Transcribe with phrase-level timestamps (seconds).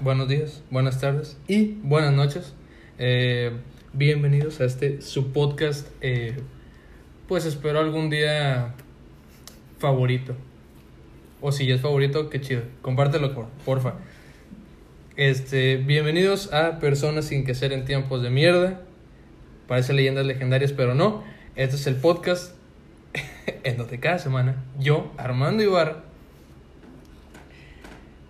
[0.00, 2.54] buenos días, buenas tardes y buenas noches.
[2.98, 3.52] Eh,
[3.92, 5.88] bienvenidos a este su podcast.
[6.00, 6.36] eh,
[7.28, 8.74] pues espero algún día
[9.78, 10.34] favorito.
[11.40, 12.62] O si ya es favorito, qué chido.
[12.82, 13.94] Compártelo, por, porfa.
[15.16, 18.82] Este, bienvenidos a Personas sin que ser en tiempos de mierda.
[19.68, 21.24] Parece leyendas legendarias, pero no.
[21.56, 22.54] Este es el podcast
[23.64, 26.04] en donde cada semana yo, Armando Ibarra,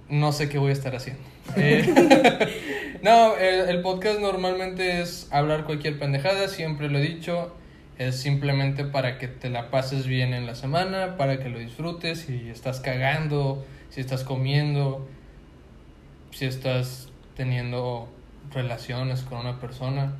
[0.08, 1.33] no sé qué voy a estar haciendo.
[1.56, 7.54] Eh, no, el, el podcast normalmente es hablar cualquier pendejada, siempre lo he dicho.
[7.98, 12.20] Es simplemente para que te la pases bien en la semana, para que lo disfrutes.
[12.20, 15.06] Si estás cagando, si estás comiendo,
[16.32, 18.08] si estás teniendo
[18.52, 20.14] relaciones con una persona.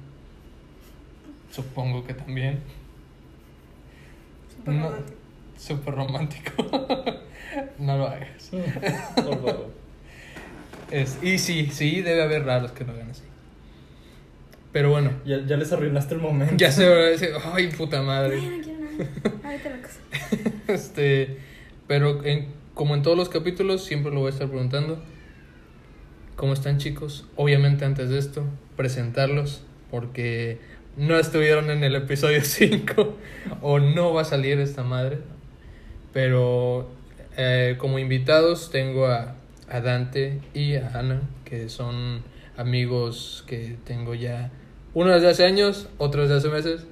[1.50, 2.60] Supongo que también.
[4.56, 4.92] Súper No.
[5.56, 6.52] Súper romántico.
[7.78, 8.50] no lo hagas.
[9.14, 9.83] Por favor.
[11.02, 13.22] Es- y sí, sí, debe haber raros que lo hagan así.
[14.72, 16.54] Pero bueno, Ya, ya les arruinaste el momento.
[16.56, 18.38] ya se va a decir, ay, puta madre.
[18.40, 19.50] Ay, no quiero nada.
[19.50, 19.74] Ahorita lo.
[20.74, 21.38] Este,
[21.86, 25.02] pero en- como en todos los capítulos, siempre lo voy a estar preguntando.
[26.36, 27.26] ¿Cómo están chicos?
[27.36, 28.44] Obviamente antes de esto,
[28.76, 30.58] presentarlos, porque
[30.96, 33.16] no estuvieron en el episodio 5
[33.62, 35.18] o no va a salir esta madre.
[36.12, 36.88] Pero
[37.36, 39.36] eh, como invitados tengo a,
[39.70, 42.22] a Dante y a Ana, que son
[42.56, 44.50] amigos que tengo ya,
[44.94, 46.86] uno desde hace años, otro desde hace meses.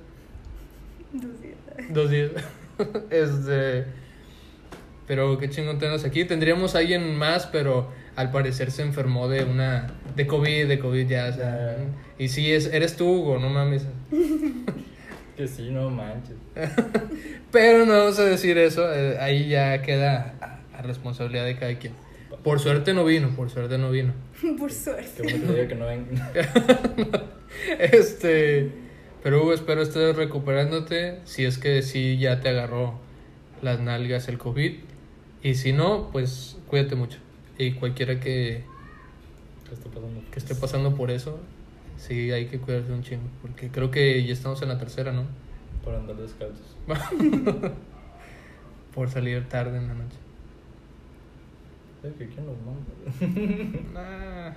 [1.13, 1.57] Dos días.
[1.91, 2.31] Dos días.
[3.11, 3.85] este.
[5.07, 6.25] Pero qué chingón tenemos aquí.
[6.25, 9.89] Tendríamos a alguien más, pero al parecer se enfermó de una.
[10.17, 11.29] de COVID, de COVID ya.
[11.29, 11.77] o sea,
[12.19, 13.87] y sí, es, eres tú, Hugo, no mames.
[15.37, 16.37] Que sí, no manches.
[17.51, 18.93] Pero no vamos a decir eso.
[18.93, 21.95] eh, ahí ya queda a, a responsabilidad de cada quien.
[22.43, 24.13] Por suerte no vino, por suerte no vino.
[24.59, 25.23] Por Que suerte.
[25.23, 26.07] bueno que te diga que no ven.
[27.79, 28.71] Este.
[29.23, 31.21] Pero Hugo, espero estés recuperándote.
[31.25, 32.99] Si es que sí ya te agarró
[33.61, 34.73] las nalgas el COVID.
[35.45, 37.19] Y si no, pues cuídate mucho.
[37.59, 38.65] Y cualquiera que,
[39.69, 40.21] ¿Qué está pasando?
[40.33, 41.39] que esté pasando por eso,
[41.99, 43.29] sí hay que cuidarse un chingo.
[43.43, 45.25] Porque creo que ya estamos en la tercera, ¿no?
[45.85, 46.77] Para andar descalzos.
[48.95, 50.17] Por salir tarde en la noche.
[52.03, 54.57] Que ¿Quién los manda?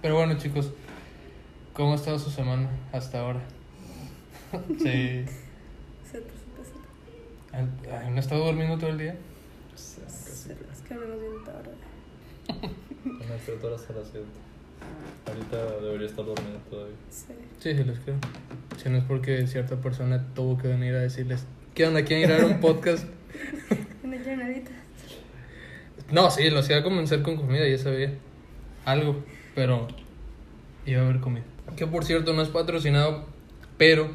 [0.00, 0.70] Pero bueno, chicos,
[1.72, 3.40] ¿cómo ha estado su semana hasta ahora?
[4.78, 5.24] sí.
[7.52, 9.16] ¿No he estado durmiendo todo el día?
[9.74, 10.52] Sea, casi.
[10.52, 11.72] Es que hablamos bien tarde.
[13.04, 14.26] Una tres horas a las 7.
[15.26, 16.94] Ahorita debería estar dormido todavía.
[17.10, 17.32] Sí.
[17.58, 18.16] Sí, sí, les creo.
[18.80, 22.04] Si no es porque cierta persona tuvo que venir a decirles, ¿qué onda?
[22.04, 23.04] ¿Quieren ir a ver un podcast?
[24.04, 24.70] Una llenadita.
[26.12, 28.12] No, sí, lo hacía convencer con comida, ya sabía.
[28.84, 29.22] Algo,
[29.54, 29.88] pero
[30.86, 31.44] iba a haber comida.
[31.76, 33.26] Que por cierto no es patrocinado,
[33.76, 34.10] pero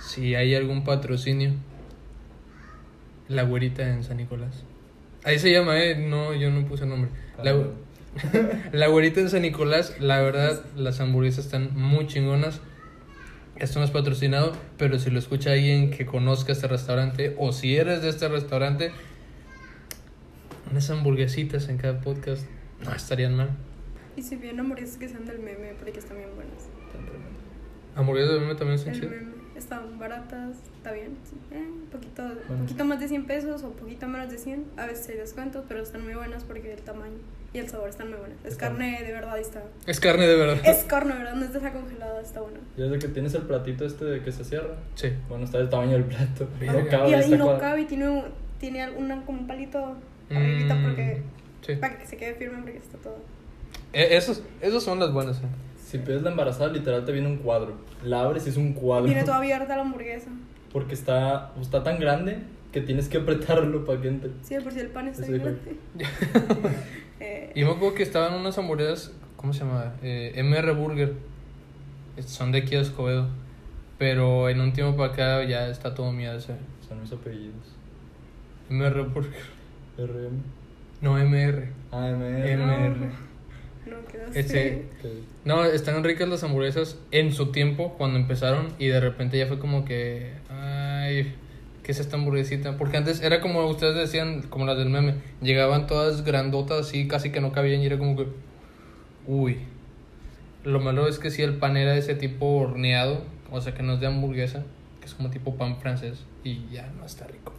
[0.00, 1.52] si hay algún patrocinio,
[3.28, 4.64] la güerita en San Nicolás.
[5.24, 7.10] Ahí se llama, eh, no, yo no puse nombre.
[7.42, 7.64] La, Ah.
[8.72, 12.60] la güerita en San Nicolás, la verdad, las hamburguesas están muy chingonas.
[13.56, 17.76] Esto no es patrocinado, pero si lo escucha alguien que conozca este restaurante o si
[17.76, 18.90] eres de este restaurante,
[20.70, 22.44] unas hamburguesitas en cada podcast
[22.84, 23.50] no estarían mal.
[24.16, 26.68] Y si bien hamburguesas que sean del meme, porque están bien buenas.
[27.96, 29.12] Hamburguesas de meme también son chidas.
[29.56, 31.16] Están baratas, está bien.
[31.24, 31.36] sí.
[31.50, 32.62] Eh, un poquito, Bueno.
[32.62, 34.64] poquito más de 100 pesos o poquito menos de 100.
[34.78, 37.18] A veces hay descuentos, pero están muy buenas porque el tamaño
[37.52, 38.38] y el sabor están muy buenos.
[38.44, 39.62] Es carne de verdad y está.
[39.86, 40.58] Es carne de verdad.
[40.64, 41.34] Es carne, ¿verdad?
[41.34, 42.58] No es de esa congelada, está buena.
[42.78, 44.76] Ya desde que tienes el platito este de que se cierra.
[44.94, 45.08] Sí.
[45.28, 46.48] Bueno, está del tamaño del plato.
[46.60, 48.22] No cabe, y ahí está no cabe y tiene,
[48.58, 49.96] tiene alguna, como un palito
[50.36, 51.22] arribita Mm, porque,
[51.66, 51.74] sí.
[51.76, 53.18] para que se quede firme porque está todo.
[53.92, 55.38] Eh, esos, esos son las buenas.
[55.38, 55.46] eh.
[55.84, 57.74] Si pides la embarazada, literal te viene un cuadro.
[58.04, 59.06] La abres y es un cuadro.
[59.06, 60.30] Tiene toda abierta la hamburguesa.
[60.72, 62.38] Porque está, está tan grande
[62.72, 64.30] que tienes que apretarlo para que entre.
[64.42, 65.58] Sí, por si el pan está grande.
[67.22, 69.92] Eh, Y me acuerdo que estaban unas hamburguesas, ¿cómo se llama?
[70.02, 71.12] Eh, MR Burger.
[72.24, 73.28] Son de aquí de Escobedo.
[73.98, 76.54] Pero en un tiempo para acá ya está todo miedo ese.
[76.88, 77.74] Son mis apellidos.
[78.70, 79.59] MR Burger.
[80.06, 80.42] RM.
[81.00, 81.68] No, MR.
[81.92, 82.56] AMR.
[82.56, 82.96] MR.
[83.86, 84.38] no, quedaste.
[84.40, 89.38] Este, Que- no, están ricas las hamburguesas en su tiempo cuando empezaron y de repente
[89.38, 91.34] ya fue como que, ay,
[91.82, 92.76] ¿qué es esta hamburguesita?
[92.76, 97.30] Porque antes era como ustedes decían, como las del meme, llegaban todas grandotas así, casi
[97.32, 98.26] que no cabían y era como que,
[99.26, 99.58] uy.
[100.62, 103.82] Lo malo es que si el pan era de ese tipo horneado, o sea que
[103.82, 104.62] no es de hamburguesa,
[105.00, 107.54] que es como tipo pan francés y ya no está rico.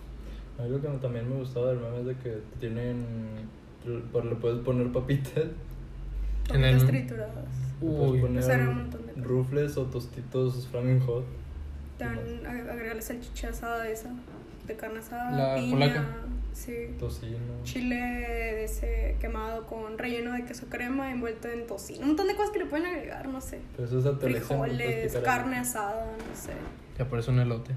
[0.61, 3.05] Algo que también me gustaba del meme es de que tienen.
[3.85, 5.45] Le le puedes poner papitas
[6.53, 7.35] En el- Papitas trituradas.
[7.81, 11.25] Le puedes Uy, poner O sea, era un montón de rufles o tostitos Flaming Hot.
[11.97, 14.09] También ag- agregarle salchicha asada de esa,
[14.67, 16.05] de carne asada, La piña, polaca.
[16.53, 17.37] sí, Tocino.
[17.63, 22.35] chile de ese quemado con relleno de queso crema envuelto en tocino, un montón de
[22.35, 23.59] cosas que le pueden agregar, no sé.
[23.75, 26.53] Pero eso es Frijoles, carne asada, no sé.
[26.97, 27.71] ya parece un elote.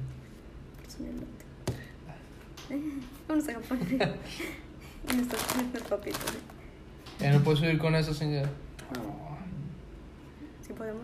[0.86, 1.43] Es un elote.
[3.28, 3.78] Vamos a Japón.
[3.90, 6.20] y nuestras, nuestras papitas.
[6.30, 6.38] ¿sí?
[7.20, 8.48] Ya no puedo subir con eso, señor.
[10.66, 11.02] Si podemos.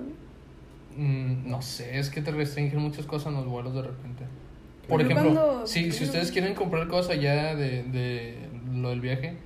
[0.97, 4.25] Mm, no sé, es que te restringen muchas cosas en los vuelos de repente.
[4.89, 8.39] Por ejemplo, cuando- si, si ustedes quieren comprar cosas allá de, de
[8.75, 9.37] lo del viaje,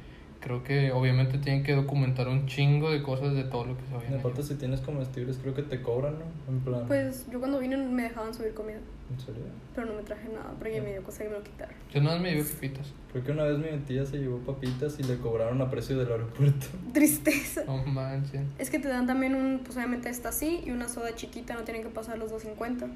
[0.45, 3.95] creo que obviamente tienen que documentar un chingo de cosas de todo lo que se
[3.95, 6.53] vayan aparte, si tienes comestibles, creo que te cobran, ¿no?
[6.53, 6.85] En plan.
[6.87, 8.79] Pues yo cuando vine me dejaban subir comida,
[9.11, 9.43] ¿En serio?
[9.75, 11.75] pero no me traje nada porque me dio cosa que me lo quitaron.
[11.91, 12.93] Yo nada más me llevé pepitas.
[13.11, 16.13] Creo que una vez mi tía se llevó papitas y le cobraron a precio del
[16.13, 16.67] aeropuerto.
[16.93, 17.65] Tristeza.
[17.67, 18.43] No manches.
[18.59, 21.63] Es que te dan también un, pues obviamente esta así y una soda chiquita, no
[21.63, 22.87] tienen que pasar los 2.50.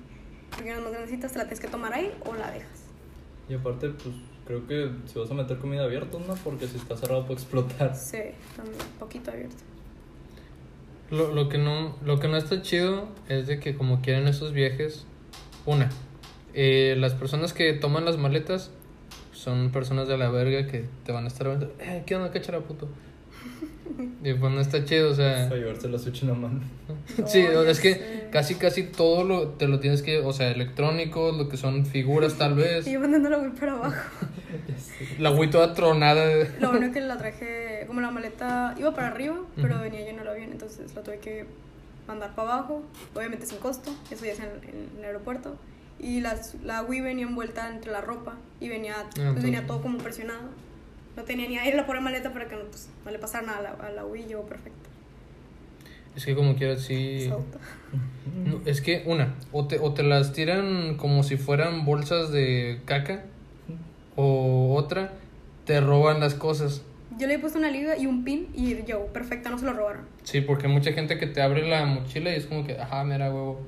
[0.50, 2.84] Porque unas más grandecitas te la tienes que tomar ahí o la dejas.
[3.48, 4.14] Y aparte, pues
[4.48, 6.34] creo que si vas a meter comida abierta, ¿no?
[6.42, 7.94] Porque si está cerrado puede explotar.
[7.94, 8.18] Sí,
[8.56, 9.62] también, poquito abierto.
[11.10, 14.52] Lo, lo, que no, lo que no está chido es de que como quieren esos
[14.52, 15.04] viajes,
[15.66, 15.90] una,
[16.54, 18.70] eh, las personas que toman las maletas
[19.32, 22.88] son personas de la verga que te van a estar eh, ¿qué onda, cachara puto?
[24.24, 25.48] Y pues no está chido, o sea...
[25.48, 26.60] Para llevarse la sushi en la mano.
[27.26, 28.28] Sí, Oh, es que sé.
[28.30, 32.34] casi casi todo lo, te lo tienes que, o sea, electrónicos, lo que son figuras
[32.34, 33.96] tal vez, Y yo mandando la voy para abajo.
[35.18, 36.26] la Wii toda tronada.
[36.26, 40.22] de- Lo bueno que la traje, como la maleta iba para arriba, pero venía lleno
[40.22, 41.46] el avión, entonces la tuve que
[42.06, 42.82] mandar para abajo,
[43.14, 45.56] obviamente sin costo, eso ya es en, en el aeropuerto.
[46.00, 49.82] Y las, la Wii venía envuelta entre la ropa y venía, pues, entonces- venía todo
[49.82, 50.48] como presionado.
[51.18, 53.58] No tenía ni aire la pobre maleta para que no, pues, no le pasara nada
[53.58, 54.88] a la, a la Wii, perfecto.
[56.14, 57.28] Es que como quieras, sí...
[58.46, 62.82] No, es que una, o te, o te las tiran como si fueran bolsas de
[62.84, 63.24] caca,
[64.14, 65.10] o otra,
[65.64, 66.84] te roban las cosas.
[67.18, 69.72] Yo le he puesto una liga y un pin y llegó perfecta, no se lo
[69.72, 70.02] robaron.
[70.22, 73.02] Sí, porque hay mucha gente que te abre la mochila y es como que, ajá,
[73.02, 73.60] mira, huevo.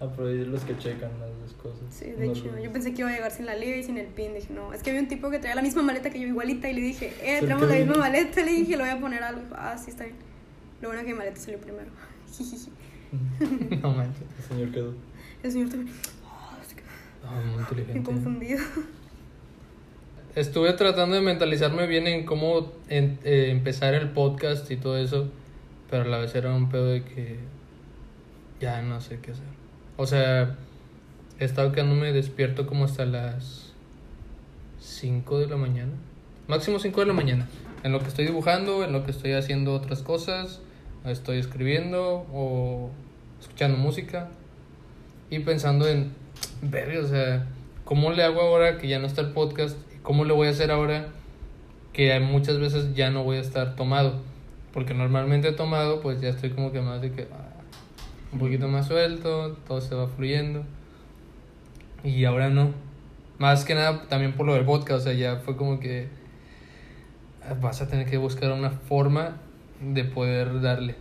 [0.00, 1.80] Ah, ahí los que checan las cosas.
[1.90, 3.82] Sí, de No hecho, los- yo pensé que iba a llegar sin la liga y
[3.82, 4.32] sin el pin.
[4.34, 6.70] Dije, no, es que había un tipo que traía la misma maleta que yo, igualita,
[6.70, 8.40] y le dije, eh, ¿Por traemos la misma maleta.
[8.44, 9.42] Le dije, lo voy a poner algo.
[9.56, 10.16] Ah, sí, está bien.
[10.80, 11.90] Lo bueno es que mi maleta salió primero.
[12.32, 12.70] Jijiji.
[13.82, 14.22] no manches.
[14.38, 14.94] El señor quedó.
[15.42, 16.86] El señor también, oh, se quedó
[17.24, 18.02] No, muy inteligente.
[18.02, 18.60] confundido.
[20.36, 25.28] Estuve tratando de mentalizarme bien en cómo en- eh, empezar el podcast y todo eso,
[25.90, 27.38] pero a la vez era un pedo de que
[28.60, 29.57] ya no sé qué hacer.
[30.00, 30.54] O sea,
[31.40, 33.72] he estado quedándome despierto como hasta las
[34.78, 35.90] 5 de la mañana.
[36.46, 37.48] Máximo 5 de la mañana.
[37.82, 40.60] En lo que estoy dibujando, en lo que estoy haciendo otras cosas,
[41.04, 42.90] estoy escribiendo o
[43.40, 44.28] escuchando música
[45.30, 46.12] y pensando en,
[46.62, 47.48] ver, o sea,
[47.84, 49.76] ¿cómo le hago ahora que ya no está el podcast?
[50.04, 51.08] ¿Cómo le voy a hacer ahora
[51.92, 54.20] que muchas veces ya no voy a estar tomado?
[54.72, 57.47] Porque normalmente tomado, pues ya estoy como que más de que ah,
[58.32, 60.64] un poquito más suelto, todo se va fluyendo.
[62.04, 62.72] Y ahora no.
[63.38, 66.08] Más que nada también por lo del podcast, o sea, ya fue como que
[67.48, 69.36] ah, vas a tener que buscar una forma
[69.80, 70.94] de poder darle.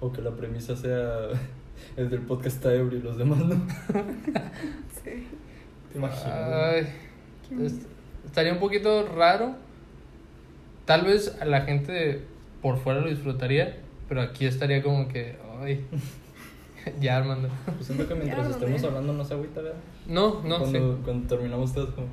[0.00, 1.28] O que la premisa sea.
[1.96, 3.54] El del podcast está ebrio y los demás no.
[5.04, 5.26] Sí.
[5.92, 6.24] ¿Te imaginas?
[6.32, 6.86] Ay,
[7.60, 7.86] es-
[8.24, 9.54] estaría un poquito raro.
[10.86, 12.22] Tal vez a la gente
[12.62, 13.76] por fuera lo disfrutaría,
[14.08, 15.84] pero aquí estaría como que, ay,
[17.00, 17.48] ya Armando.
[17.64, 19.78] Pues siento que mientras Ya, estemos hablando no se agüita, ¿verdad?
[20.06, 22.08] No, no, cuando, cuando terminamos todos como.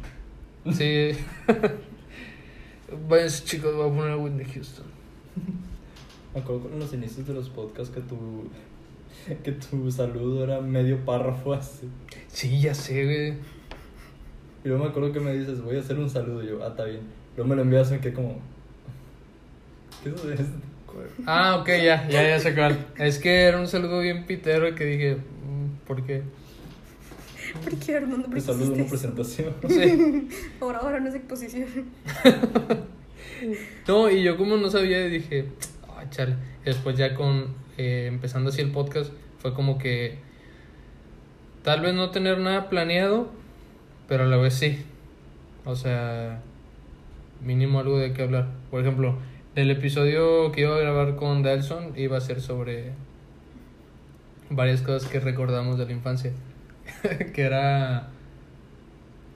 [0.73, 1.11] sí.
[2.89, 2.95] Sí.
[3.07, 4.85] Váyanse chicos, voy a poner a Whitney Houston.
[6.33, 8.49] Me acuerdo con los inicios de los podcasts que tu.
[9.43, 11.87] Que tu saludo era medio párrafo así.
[12.27, 13.33] Sí, ya sé, güey.
[14.63, 16.43] Y luego me acuerdo que me dices, voy a hacer un saludo.
[16.43, 17.01] Y yo, ah, está bien.
[17.35, 18.39] Luego me lo envías y me quedé como.
[20.03, 20.57] ¿Qué es esto?
[21.25, 22.87] Ah, ok, ya, ya, ya sé cuál.
[22.97, 26.23] Es que era un saludo bien pitero que dije, mm, ¿por qué?
[27.63, 28.27] ¿Por qué, Armando?
[28.27, 29.53] ¿Por El qué saludo, una presentación.
[29.69, 30.29] Sí.
[30.61, 31.67] Ahora, ahora no es exposición.
[33.87, 35.45] No, y yo como no sabía, dije,
[35.95, 36.35] ay, chale.
[36.65, 40.17] Después ya con, eh, empezando así el podcast, fue como que
[41.63, 43.31] tal vez no tener nada planeado,
[44.07, 44.83] pero a la vez sí.
[45.65, 46.41] O sea,
[47.41, 48.49] mínimo algo de qué hablar.
[48.71, 49.17] Por ejemplo,
[49.55, 52.91] el episodio que iba a grabar con Delson iba a ser sobre
[54.49, 56.31] varias cosas que recordamos de la infancia.
[57.33, 58.09] que era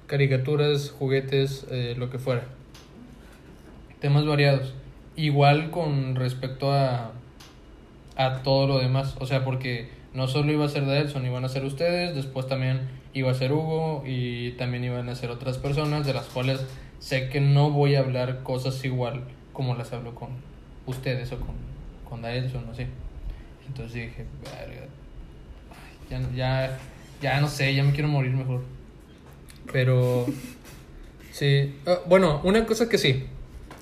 [0.07, 2.43] caricaturas, juguetes, eh, lo que fuera
[3.99, 4.73] temas variados.
[5.15, 7.13] Igual con respecto a
[8.15, 9.15] a todo lo demás.
[9.19, 12.47] O sea, porque no solo iba a ser de Elson, iban a ser ustedes, después
[12.47, 12.81] también
[13.13, 16.65] iba a ser Hugo y también iban a ser otras personas de las cuales
[16.99, 20.29] sé que no voy a hablar cosas igual como las hablo con
[20.85, 21.55] ustedes o con,
[22.09, 22.87] con Daelson, no sé.
[23.67, 24.87] Entonces dije, "Verga,
[26.09, 26.79] ya, ya,
[27.21, 28.61] ya no sé, ya me quiero morir mejor.
[29.71, 30.25] Pero,
[31.31, 31.75] sí.
[31.85, 33.25] Ah, bueno, una cosa que sí.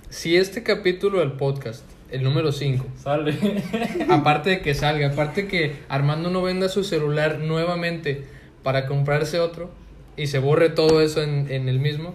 [0.10, 3.34] Si este capítulo del podcast, el número 5, Sale.
[4.10, 8.26] aparte de que salga, aparte que Armando no venda su celular nuevamente
[8.62, 9.72] para comprarse otro
[10.18, 12.14] y se borre todo eso en, en el mismo,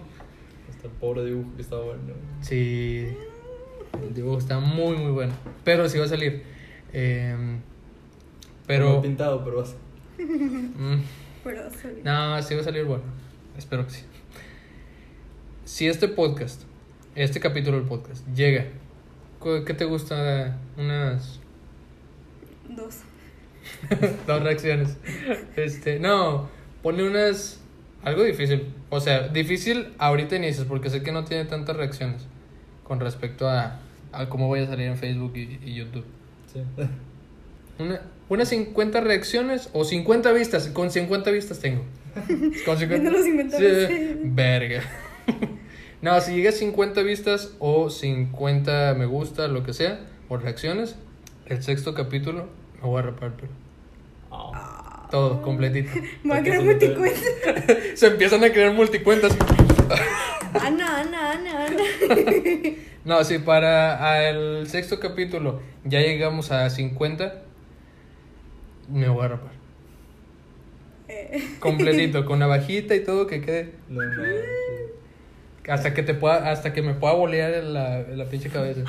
[0.69, 2.13] Hasta el pobre dibujo que está bueno.
[2.41, 3.07] sí,
[4.03, 5.33] el dibujo está muy, muy bueno.
[5.63, 6.43] Pero sí va a salir.
[6.93, 7.59] Em,
[8.65, 8.93] pero...
[8.95, 9.75] No pintado, pero vas.
[10.19, 10.95] mm,
[11.43, 11.87] Pero sí.
[12.03, 13.03] No, sí va a salir bueno.
[13.57, 14.03] Espero que sí.
[15.65, 16.63] Si este podcast,
[17.15, 18.65] este capítulo del podcast, llega,
[19.39, 20.57] ¿cu- ¿qué te gusta?
[20.77, 21.39] Unas
[22.69, 22.99] Dos.
[24.27, 24.97] dos reacciones.
[25.55, 26.49] Este, no,
[26.83, 27.61] ponle unas.
[28.03, 28.73] Algo difícil.
[28.89, 32.25] O sea, difícil ahorita inicias, porque sé que no tiene tantas reacciones
[32.83, 33.79] con respecto a,
[34.17, 36.05] a cómo voy a salir en Facebook y, y YouTube.
[36.51, 36.61] Sí.
[37.79, 40.67] Una, unas 50 reacciones o 50 vistas.
[40.67, 41.83] Con 50 vistas tengo.
[42.65, 44.19] Con 50, Viendo los 50 Sí.
[44.23, 44.81] Verga.
[45.99, 50.95] No, si llega a 50 vistas o 50 me gusta, lo que sea, o reacciones,
[51.47, 53.51] el sexto capítulo me voy a rapar el pelo.
[54.31, 55.07] Ah.
[55.09, 55.89] Todo, completito.
[56.23, 57.23] Me voy a crear multicuentas.
[57.95, 59.35] Se empiezan a crear multicuentas.
[60.61, 61.83] Ana, Ana, Ana, Ana.
[63.05, 67.41] No, si para el sexto capítulo ya llegamos a 50,
[68.89, 69.51] me voy a rapar.
[71.07, 73.71] Eh, Completito, con navajita y todo que quede.
[73.87, 74.23] No, no.
[75.69, 78.81] Hasta que te pueda, hasta que me pueda bolear la, la pinche cabeza.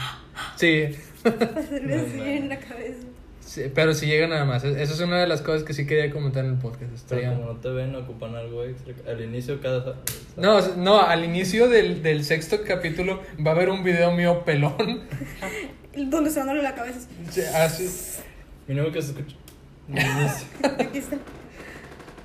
[0.57, 0.89] Sí,
[1.23, 2.25] para hacerme No, así no.
[2.25, 3.07] en la cabeza.
[3.49, 4.63] Sí, pero si llega nada más.
[4.65, 6.83] Esa es una de las cosas que sí quería comentar en el podcast.
[6.83, 8.95] Pero Estaría- como no te ven, ocupan algo extra.
[9.11, 9.97] Al inicio, cada.
[10.37, 15.03] No, no, al inicio del, del sexto capítulo va a haber un video mío pelón.
[15.97, 17.09] Donde se van a darle la cabeza.
[17.31, 17.89] Sí, así.
[18.69, 19.37] Mínimo que se escuche.
[19.91, 20.47] Al inicio.
[20.79, 21.17] Aquí está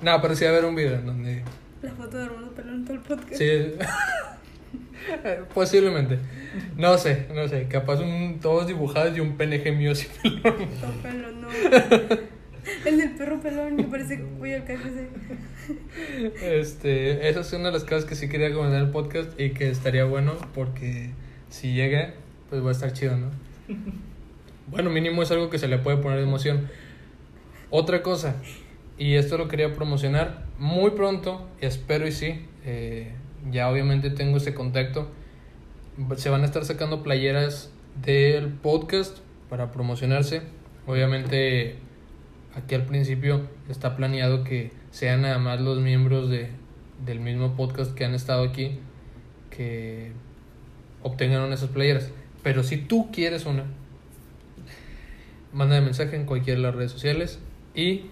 [0.02, 1.42] No, pero sí va a haber un video en donde.
[1.82, 3.34] la foto de Armando Pelón en todo el podcast.
[3.36, 3.72] Sí.
[5.54, 6.18] Posiblemente.
[6.76, 7.66] No sé, no sé.
[7.68, 9.92] Capaz un, todos dibujados y un PNG mío
[10.22, 10.42] pelón.
[11.02, 11.48] Pelón, no.
[12.86, 15.08] El del perro pelón, me parece que voy al KFC.
[16.42, 19.50] Este, esa es una de las cosas que sí quería comentar en el podcast y
[19.50, 21.10] que estaría bueno porque
[21.50, 22.14] si llega,
[22.48, 23.30] pues va a estar chido, ¿no?
[24.68, 26.68] Bueno, mínimo es algo que se le puede poner emoción.
[27.68, 28.36] Otra cosa,
[28.96, 33.12] y esto lo quería promocionar muy pronto, espero y sí, eh,
[33.50, 35.10] ya obviamente tengo ese contacto.
[36.16, 37.70] Se van a estar sacando playeras
[38.02, 40.42] del podcast para promocionarse.
[40.86, 41.76] Obviamente
[42.54, 46.50] aquí al principio está planeado que sean nada más los miembros de,
[47.04, 48.78] del mismo podcast que han estado aquí
[49.50, 50.12] que
[51.02, 52.10] obtengan esas playeras.
[52.42, 53.64] Pero si tú quieres una,
[55.52, 57.38] mándame mensaje en cualquiera de las redes sociales
[57.74, 58.10] y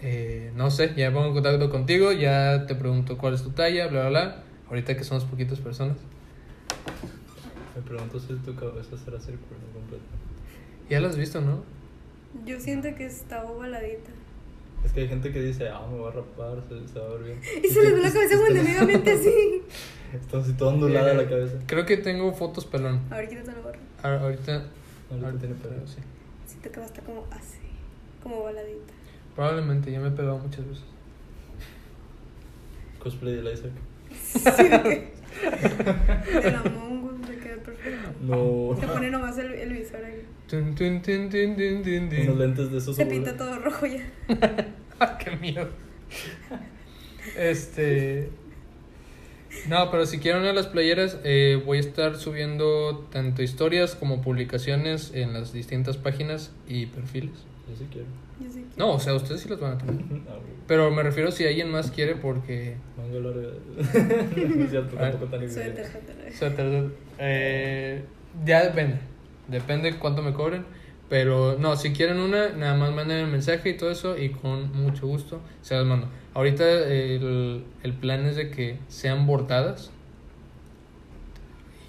[0.00, 3.50] eh, no sé, ya me pongo en contacto contigo, ya te pregunto cuál es tu
[3.50, 4.42] talla, bla, bla, bla.
[4.68, 5.96] Ahorita que somos poquitas personas.
[7.74, 10.04] Me pregunto si tu cabeza será circular completo.
[10.90, 11.62] Ya lo has visto, ¿no?
[12.44, 14.10] Yo siento que está ovaladita.
[14.84, 17.08] Es que hay gente que dice, ah, me voy a rapar, se, se va a
[17.14, 17.40] ver bien.
[17.64, 19.62] Y se le ve la cabeza enemigamamente así.
[20.14, 21.56] Está así toda ondulada la cabeza.
[21.66, 23.00] Creo que tengo fotos pelón.
[23.10, 23.78] A ver, quítate la gorra.
[24.02, 24.64] A- Ahorita,
[25.10, 25.86] Ahorita tiene pelo.
[25.86, 25.98] sí.
[26.46, 27.58] Siento que va a estar como así.
[28.22, 28.92] Como ovaladita.
[29.38, 30.82] Probablemente, ya me he pegado muchas veces.
[32.98, 33.70] Cosplay de Isaac.
[34.20, 35.12] Sí, de que.
[36.48, 38.14] El Among Us me queda perfecto.
[38.20, 38.76] No.
[38.80, 40.24] Se pone nomás el, el visor ahí.
[40.48, 42.20] Tun, tun, tun, tun, tun, tun, tun.
[42.22, 42.96] Unos lentes de esos.
[42.96, 44.10] Se pinta todo rojo ya.
[44.98, 45.68] Ah, qué miedo.
[47.36, 48.30] Este.
[49.68, 53.94] No, pero si quieren una de las playeras, eh, voy a estar subiendo tanto historias
[53.94, 57.44] como publicaciones en las distintas páginas y perfiles.
[57.68, 58.27] Yo sí quiero.
[58.40, 58.76] Yo sé que.
[58.76, 60.04] No, o sea, ustedes sí las van a tener.
[60.28, 60.36] Ah.
[60.66, 62.76] Pero me refiero si alguien más quiere porque...
[62.96, 63.48] Manga larga.
[64.56, 65.10] no es cierto, Ah.
[65.10, 66.32] tampoco tan Suéter, suéter.
[66.34, 68.02] suéter, eh,
[68.44, 68.98] ya depende.
[69.48, 70.64] Depende cuánto me cobren.
[71.08, 74.70] Pero no, si quieren una, nada más manden el mensaje y todo eso y con
[74.76, 76.06] mucho gusto se las mando.
[76.34, 79.90] Ahorita el, el plan es de que sean bordadas.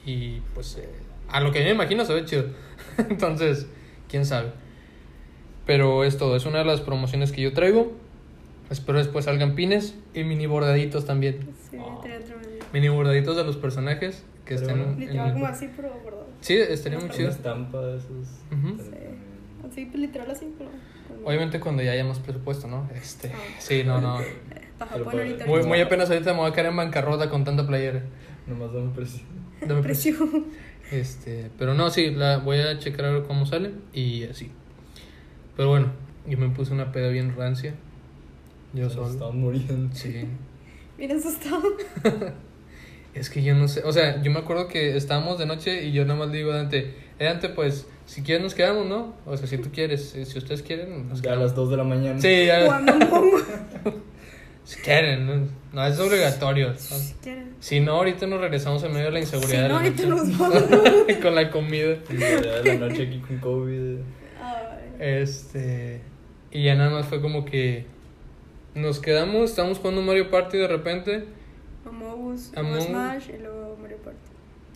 [0.06, 0.88] Y pues eh,
[1.28, 2.46] a lo que yo me imagino se ve chido.
[2.98, 3.68] Entonces,
[4.08, 4.52] quién sabe.
[5.70, 7.92] Pero es todo, es una de las promociones que yo traigo.
[8.72, 11.40] Espero después salgan pines y mini bordaditos también.
[11.70, 12.66] Sí, tremendo.
[12.74, 14.94] Mini bordaditos de los personajes que Pero estén bueno.
[14.94, 16.28] en Literal el- como así, pero bordado.
[16.42, 17.30] Sí, estaría muy chido.
[17.30, 18.10] estampa de esos.
[18.52, 18.78] Ujú.
[18.78, 19.18] También.
[19.64, 19.70] Sí.
[19.76, 20.70] Sí, pues literal así, pero.
[21.26, 22.90] Obviamente cuando ya hayamos presupuesto, ¿no?
[22.96, 23.38] Este, Ah.
[23.60, 24.20] sí, no, no.
[24.80, 25.46] Ahorita.
[25.46, 28.02] Muy, muy apenas ahorita me voy a caer en bancarrota con tanta playera.
[28.48, 29.22] Nomás dame precio.
[29.62, 30.16] Dame precio.
[30.18, 30.46] Precio.
[30.92, 34.52] Este, pero no, sí, la voy a checar a ver cómo sale y así.
[35.60, 35.92] Pero bueno,
[36.26, 37.74] yo me puse una peda bien rancia.
[38.72, 39.10] Yo solo.
[39.10, 39.94] Estamos muriendo.
[39.94, 40.24] Sí.
[40.98, 41.62] Bien asustado.
[43.14, 45.92] Es que yo no sé, o sea, yo me acuerdo que estábamos de noche y
[45.92, 49.16] yo nada más le digo a Dante, eh, Dante, pues, si quieres nos quedamos, ¿no?
[49.26, 51.78] O sea, si tú quieres, eh, si ustedes quieren, nos Ya a las 2 de
[51.78, 52.22] la mañana.
[52.22, 52.80] Sí, ya,
[54.64, 56.70] si quieren, no, no es obligatorio.
[56.70, 56.76] ¿no?
[56.76, 57.56] Si quieren.
[57.60, 59.64] Si no, ahorita nos regresamos en medio de la Si inseguridad.
[59.64, 60.32] de no, la ahorita noche.
[60.32, 60.64] nos vamos.
[61.22, 61.98] con la comida.
[62.64, 63.98] La noche aquí con COVID.
[65.00, 66.02] Este.
[66.52, 67.86] Y ya nada más fue como que.
[68.76, 71.24] Nos quedamos, estábamos jugando Mario Party de repente.
[71.86, 72.82] Among Us, Among.
[72.82, 74.18] Smash y luego Mario Party.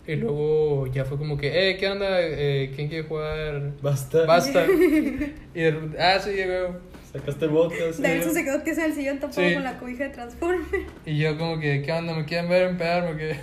[0.06, 2.20] Y luego ya fue como que, eh, ¿qué onda?
[2.20, 3.72] Eh, ¿Quién quiere jugar?
[3.80, 4.26] Basta.
[4.26, 4.66] Basta.
[5.54, 6.76] y de repente, ah, sí, llegó.
[7.12, 8.00] Sacaste el podcast.
[8.00, 9.54] Nelson se quedó tieso en el sillón tapado Sí.
[9.54, 10.82] con la cobija de Transformer.
[11.06, 12.14] Y yo como que, ¿qué onda?
[12.14, 13.12] ¿Me quieren ver empezar?
[13.12, 13.36] ¿O qué?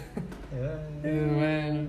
[1.01, 1.88] Bueno.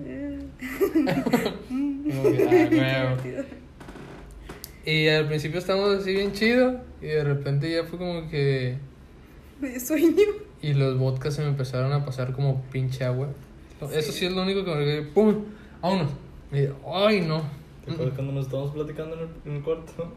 [1.69, 3.17] Como que, ah.
[4.85, 6.81] Y al principio estábamos así bien chido.
[7.01, 8.79] Y de repente ya fue como que.
[9.61, 10.25] Me sueño.
[10.61, 13.29] Y los vodkas se me empezaron a pasar como pinche agua.
[13.93, 15.45] Eso sí es lo único que me ¡Pum!
[15.81, 16.13] ¡Vámonos!
[16.53, 17.43] Y, ¡Ay, no!
[17.85, 20.13] ¿Te acuerdas cuando nos estábamos platicando en el, en el cuarto?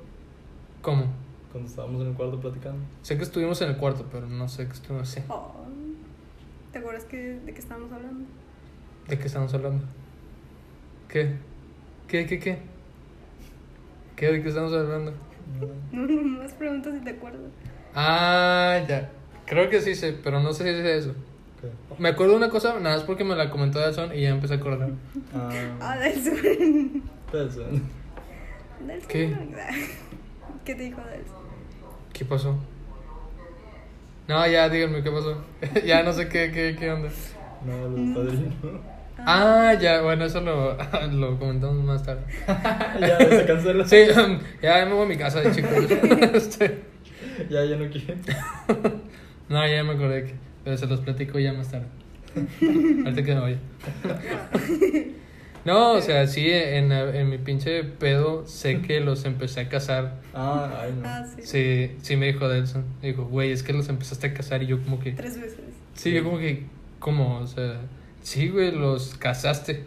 [0.83, 1.05] ¿Cómo?
[1.51, 2.85] Cuando estábamos en el cuarto platicando.
[3.01, 5.21] Sé que estuvimos en el cuarto, pero no sé qué estuvimos así.
[5.29, 5.65] Oh.
[6.71, 8.25] ¿Te acuerdas que, de qué estábamos hablando?
[9.07, 9.83] ¿De qué estamos hablando?
[11.07, 11.35] ¿Qué?
[12.07, 12.74] ¿Qué, qué, qué?
[14.15, 15.13] ¿Qué de qué estamos hablando?
[15.91, 17.41] No, no más preguntas si te acuerdas.
[17.93, 19.09] Ah, ya.
[19.45, 21.13] Creo que sí sé, pero no sé si es eso.
[21.61, 21.67] ¿Qué?
[21.99, 24.55] Me acuerdo de una cosa, nada más porque me la comentó Delson y ya empecé
[24.55, 24.89] a acordar.
[25.33, 25.97] Ah, Ah.
[25.97, 27.03] Delson.
[27.31, 27.83] Delson.
[29.07, 29.35] ¿Qué?
[30.65, 31.45] ¿Qué te dijo Delson?
[32.13, 32.57] ¿Qué pasó?
[34.27, 35.43] No, ya, díganme qué pasó.
[35.85, 37.09] ya no sé qué, qué, qué onda.
[37.65, 38.53] No, los padrinos.
[39.17, 40.77] Ah, ya, bueno, eso lo,
[41.11, 42.23] lo comentamos más tarde.
[42.99, 43.87] ya, se cancela.
[43.87, 43.97] Sí,
[44.61, 45.71] ya me voy a mi casa, chicos.
[46.33, 46.81] Este,
[47.49, 48.15] Ya, ya no quiero.
[49.49, 50.35] no, ya me acordé que.
[50.63, 51.85] Pero se los platico ya más tarde.
[53.05, 53.57] Ahorita que me vaya.
[55.63, 60.21] No, o sea, sí, en, en mi pinche pedo sé que los empecé a casar.
[60.33, 61.07] Ah, ay, no.
[61.07, 61.41] Ah, sí.
[61.43, 62.83] Sí, sí me dijo Delson.
[63.01, 65.13] Dijo, güey, es que los empezaste a casar y yo como que...
[65.13, 65.59] Tres veces.
[65.95, 66.65] Sí, yo como que...
[66.99, 67.37] ¿Cómo?
[67.39, 67.79] O sea,
[68.25, 69.83] sí, güey, los casaste.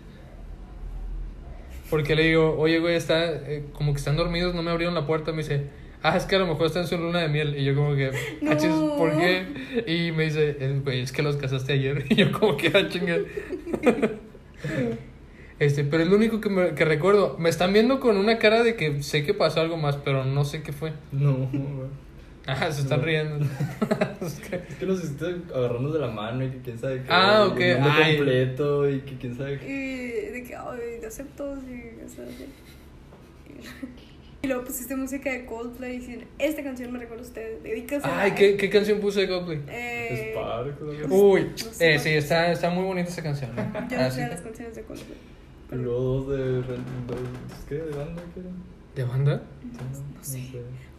[1.91, 5.07] Porque le digo, oye, güey, está, eh, como que están dormidos, no me abrieron la
[5.07, 5.33] puerta.
[5.33, 5.65] Me dice,
[6.03, 7.57] ah, es que a lo mejor están en su luna de miel.
[7.59, 8.51] Y yo como que, No.
[8.53, 9.47] "Ah, ¿por qué?
[9.87, 12.05] Y me dice, "Eh, güey, es que los casaste ayer.
[12.11, 13.17] Y yo como que, ah, chinga.
[15.59, 17.37] Este, pero es lo único que, me, que recuerdo.
[17.39, 20.45] Me están viendo con una cara de que sé que pasó algo más, pero no
[20.45, 20.93] sé qué fue.
[21.11, 21.89] No, güey.
[22.49, 23.45] Ah, se están riendo.
[24.23, 27.09] Es que- Es que nos hiciste agarrarnos de la mano y que quién sabe qué.
[27.11, 28.17] Ah, y ok, el ay.
[28.17, 30.31] completo y que quién sabe Y qué.
[30.33, 32.47] de que, ay, te acepto, y o sea, así.
[34.43, 38.23] Y luego pusiste música de Coldplay y decir, esta canción me recuerda a usted, dedícasela.
[38.23, 39.63] Ay, ¿qué, ¿qué canción puse de Coldplay?
[39.69, 40.81] Eh, Spark.
[40.81, 41.15] ¿no?
[41.15, 41.95] Uy, no sé.
[41.95, 43.51] eh, sí, está, está muy bonita esa canción.
[43.59, 43.65] ¿eh?
[43.91, 44.17] Yo Ah, no sí.
[44.17, 45.19] sé las canciones de Coldplay.
[45.73, 46.37] Y luego dos de.
[46.39, 47.75] de- de- ¿Qué?
[47.75, 48.23] ¿De banda?
[48.33, 48.51] ¿Qué era?
[48.95, 49.43] ¿De banda?
[50.17, 50.41] No sé.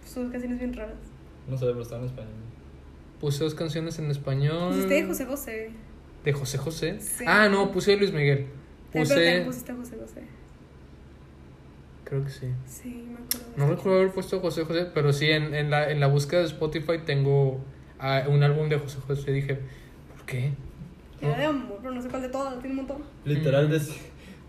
[0.05, 0.95] Son canciones bien raras.
[1.49, 2.33] No sé, pero estaba en español.
[3.19, 4.69] Puse dos canciones en español.
[4.73, 5.71] Pusiste de José José.
[6.23, 6.99] ¿De José José?
[6.99, 7.23] Sí.
[7.27, 8.47] Ah, no, puse de Luis Miguel.
[8.91, 9.45] Pero también Puse.
[9.45, 10.21] pusiste a José José.
[12.03, 12.47] Creo que sí.
[12.65, 13.51] Sí, me acuerdo.
[13.51, 16.39] de No recuerdo haber puesto José José, pero sí en, en, la, en la búsqueda
[16.41, 17.59] de Spotify tengo
[17.99, 19.31] ah, un álbum de José José.
[19.31, 19.59] Dije,
[20.15, 20.53] ¿por qué?
[21.21, 23.03] Era de amor, pero no sé cuál de todas, tiene un montón.
[23.25, 23.71] Literal, Mm.
[23.73, 23.97] dec-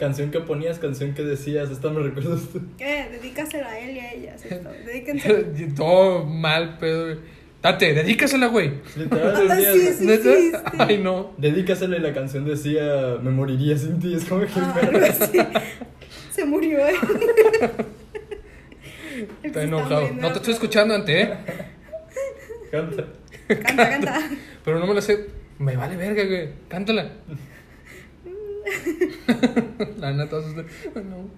[0.00, 1.70] canción que ponías, canción que decías.
[1.70, 2.60] Esta me recuerda a usted.
[2.78, 3.06] ¿Qué?
[3.12, 4.38] Dedícasela a él y a ella.
[4.38, 4.48] ¿sí?
[4.86, 5.74] Dedíquensela.
[5.76, 7.18] Todo mal, pedo.
[7.62, 8.72] Date, dedícasela, güey.
[8.96, 10.06] Literal, sí, sí.
[10.06, 10.32] ¿Neta?
[10.32, 10.58] existe.
[10.78, 11.34] Ay, no.
[11.36, 14.14] Dedícasela y la canción decía Me moriría sin ti.
[14.14, 14.48] Es como que.
[14.56, 15.62] Ah.
[16.32, 16.94] Se murió, eh.
[19.42, 20.10] Está enojado.
[20.14, 21.34] No te estoy escuchando ante, ¿eh?
[22.70, 23.04] Canta.
[23.46, 24.30] Canta, canta.
[24.64, 25.26] Pero no me la sé.
[25.58, 26.48] Me vale verga, güey.
[26.68, 27.10] Cántala.
[29.98, 30.64] La neta, asusté.
[30.94, 31.28] No.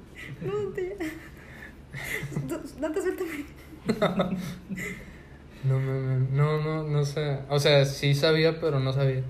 [0.42, 0.96] No, te.
[2.80, 3.44] Date, suéltame.
[5.64, 7.38] No, no, no, no, no, no sé.
[7.48, 9.22] O sea, sí sabía, pero no sabía.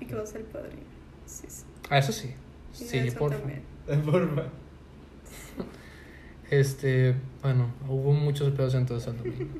[0.00, 0.82] Y que vas a ser padrino.
[1.26, 1.64] Sí, sí.
[1.90, 2.34] Ah, eso sí.
[2.72, 3.34] Sí, por.
[4.04, 4.44] Porfa.
[6.50, 9.58] Este, bueno, hubo muchos pedos entonces al domingo.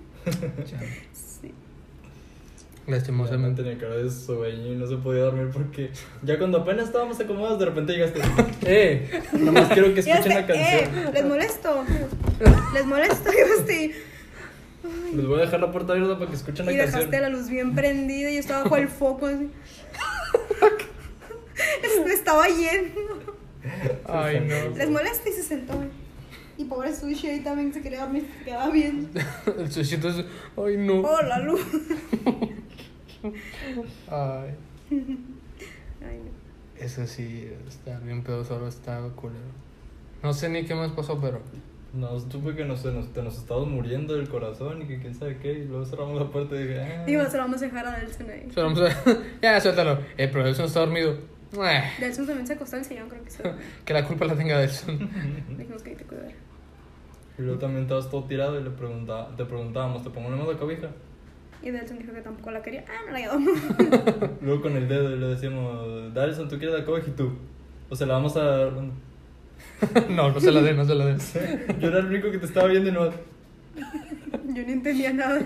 [2.86, 3.62] Lastimosamente.
[3.62, 5.90] tenía cara de sueño y no se podía dormir porque
[6.22, 8.20] ya cuando apenas estábamos acomodados, de repente llegaste.
[8.66, 9.22] ¡Eh!
[9.32, 11.06] Nomás quiero que escuchen la canción.
[11.06, 11.84] Eh, les molesto.
[12.74, 13.30] ¿Les molesta?
[13.32, 13.92] Yo estoy...
[15.14, 17.00] Les voy a dejar la puerta abierta para que escuchen la Y canción.
[17.00, 19.48] dejaste la luz bien prendida y yo estaba bajo el foco así.
[22.06, 23.34] Me estaba yendo.
[24.06, 24.76] Ay, no.
[24.76, 25.72] Les molesta y se sentó.
[26.58, 29.10] Y pobre sushi ahí también se quedaba, se quedaba bien.
[29.58, 30.24] El sushi entonces,
[30.56, 31.00] ay, no.
[31.00, 31.60] Oh, la luz.
[34.08, 34.54] Ay.
[34.90, 36.30] Ay, no.
[36.84, 39.40] Eso sí, está bien pedo, solo está culero.
[40.22, 41.40] No sé ni qué más pasó, pero.
[41.94, 45.38] No, supe que nos, nos, te nos estábamos muriendo del corazón y que quién sabe
[45.38, 45.52] qué.
[45.52, 47.04] Y luego cerramos la puerta y dije, ah.
[47.06, 48.50] Digo, se lo vamos a dejar a Delson ahí.
[48.52, 49.98] Solo vamos a- ya, suéltalo.
[50.18, 51.16] El profesor está dormido.
[51.54, 53.42] Eh, Delson también se acostó el sillón, creo que sí.
[53.86, 54.98] que la culpa la tenga Delson.
[55.56, 56.32] Dijimos que hay que cuidar.
[57.38, 60.88] Y luego también estabas todo tirado y le preguntaba, te preguntábamos, ¿te ponemos la cobija?
[61.62, 62.84] Y Delson dijo que tampoco la quería.
[62.88, 64.30] Ah, no la quedó.
[64.42, 67.32] Luego con el dedo le decíamos, Dalson, ¿tú quieres la cobija y tú?
[67.88, 68.72] O sea, la vamos a dar.
[70.10, 71.18] no, no se la den, no se la den.
[71.80, 73.06] Yo era el único que te estaba viendo y no.
[73.06, 75.44] Yo no entendía nada.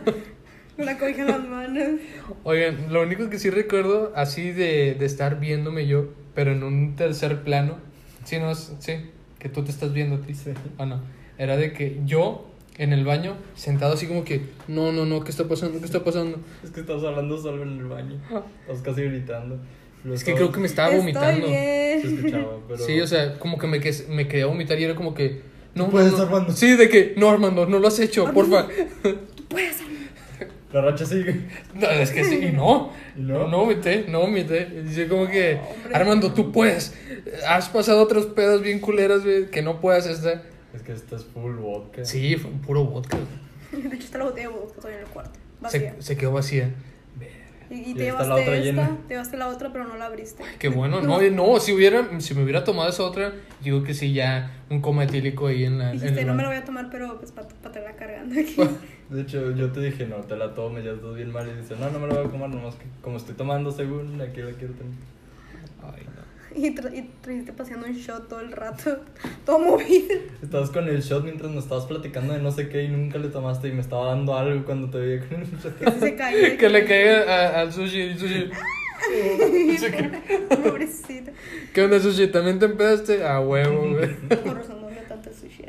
[0.76, 2.00] La cobija en las manos.
[2.44, 6.96] Oigan, lo único que sí recuerdo, así de, de estar viéndome yo, pero en un
[6.96, 7.78] tercer plano,
[8.24, 10.52] sí, no, sí, que tú te estás viendo a ti, Sí.
[10.78, 11.00] o no,
[11.38, 12.49] era de que yo
[12.80, 15.78] en el baño, sentado así como que, no, no, no, ¿qué está pasando?
[15.78, 16.38] ¿Qué está pasando?
[16.64, 18.18] Es que estabas hablando solo en el baño.
[18.66, 19.58] Estás casi gritando.
[20.02, 21.46] Luego Es que creo que me estaba Estoy vomitando.
[21.46, 22.00] bien.
[22.00, 22.82] Se escuchaba, pero.
[22.82, 25.42] Sí, o sea, como que me, me quería vomitar y era como que,
[25.74, 26.24] no, Tú puedes, no, no.
[26.24, 26.52] Armando.
[26.54, 28.66] Sí, de que, no, Armando, no lo has hecho, porfa.
[29.02, 29.90] Tú puedes hacerlo.
[30.72, 31.48] La racha sigue.
[31.74, 32.92] No, es que sí, y no.
[33.14, 33.48] ¿Y No, no?
[33.48, 34.64] no vomité, no vomité.
[34.84, 35.94] Dice como que, Hombre.
[35.94, 36.94] Armando, tú puedes.
[37.46, 40.44] Has pasado otros pedos bien culeras, güey, que no puedas esta.
[40.74, 42.04] Es que esta es full vodka.
[42.04, 43.18] Sí, fue puro vodka.
[43.72, 45.38] De hecho, está la botella de vodka todavía en el cuarto.
[45.60, 45.94] Vacía.
[45.98, 46.74] Se, se quedó vacía.
[47.72, 48.98] Y, y te llevaste la otra esta, llena.
[49.06, 50.42] te llevaste la otra, pero no la abriste.
[50.58, 54.12] Qué bueno, no, no, si hubiera, si me hubiera tomado esa otra, digo que sí,
[54.12, 55.92] ya un coma etílico ahí en la.
[55.92, 56.58] en Dijiste, el no me la baño".
[56.58, 58.56] voy a tomar, pero pues para pa tenerla cargando aquí.
[59.08, 61.48] De hecho, yo te dije, no, te la tomes, ya estás bien mal.
[61.48, 64.20] Y dice, no, no me la voy a comer, nomás que como estoy tomando según,
[64.20, 64.92] aquí la quiero tener.
[65.80, 66.19] Ay, no.
[66.56, 68.98] Y, y trajiste paseando un shot todo el rato,
[69.46, 70.16] todo movido.
[70.42, 73.28] Estabas con el shot mientras nos estabas platicando de no sé qué y nunca le
[73.28, 75.78] tomaste y me estaba dando algo cuando te veía con el shot.
[75.84, 76.56] Casi se cae.
[76.56, 78.50] Que le caiga a- al sushi, el sushi.
[80.62, 81.32] Pobrecita.
[81.72, 82.28] ¿Qué onda, sushi?
[82.28, 83.24] ¿También te empedaste?
[83.24, 84.14] A huevo, güey.
[84.28, 85.64] Por razón no me tanto sushi.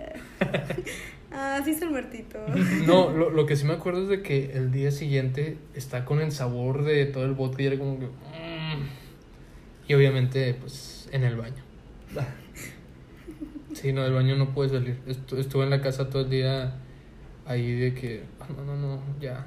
[1.32, 2.40] Ah, sí, es el muertito.
[2.86, 6.20] No, lo, lo que sí me acuerdo es de que el día siguiente está con
[6.20, 8.08] el sabor de todo el vodka y era como que.
[9.92, 11.62] Y obviamente, pues, en el baño.
[13.74, 14.98] Sí, no, del baño no puede salir.
[15.08, 16.76] Estu- estuve en la casa todo el día
[17.46, 18.24] ahí de que.
[18.40, 19.46] "Ah, No, no, no, ya.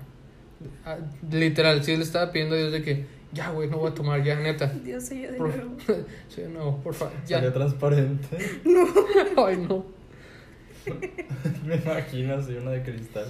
[0.85, 0.97] Ah,
[1.31, 3.07] literal, sí le estaba pidiendo a Dios de que.
[3.33, 4.67] Ya, güey, no voy a tomar, ya, neta.
[4.85, 5.77] Dios soy yo de Por, nuevo.
[6.29, 7.53] sí, no, por favor, ya.
[7.53, 8.39] transparente.
[9.37, 9.85] Ay, no.
[11.67, 13.27] me imagino así, una de cristal.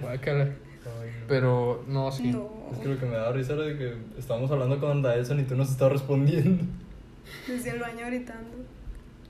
[0.00, 0.50] Guácala.
[1.28, 2.30] Pero, no, sí.
[2.30, 2.48] No.
[2.72, 5.44] Es que lo que me da risa era de que estábamos hablando con Daelson y
[5.44, 6.64] tú nos estabas respondiendo.
[7.46, 8.50] Desde el baño gritando.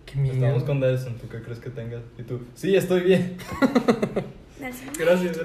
[0.06, 0.34] Qué miedo.
[0.34, 2.02] Estábamos con Daelson, ¿tú qué crees que tengas?
[2.18, 3.36] Y tú, sí, estoy bien.
[4.60, 5.38] Gracias, gracias.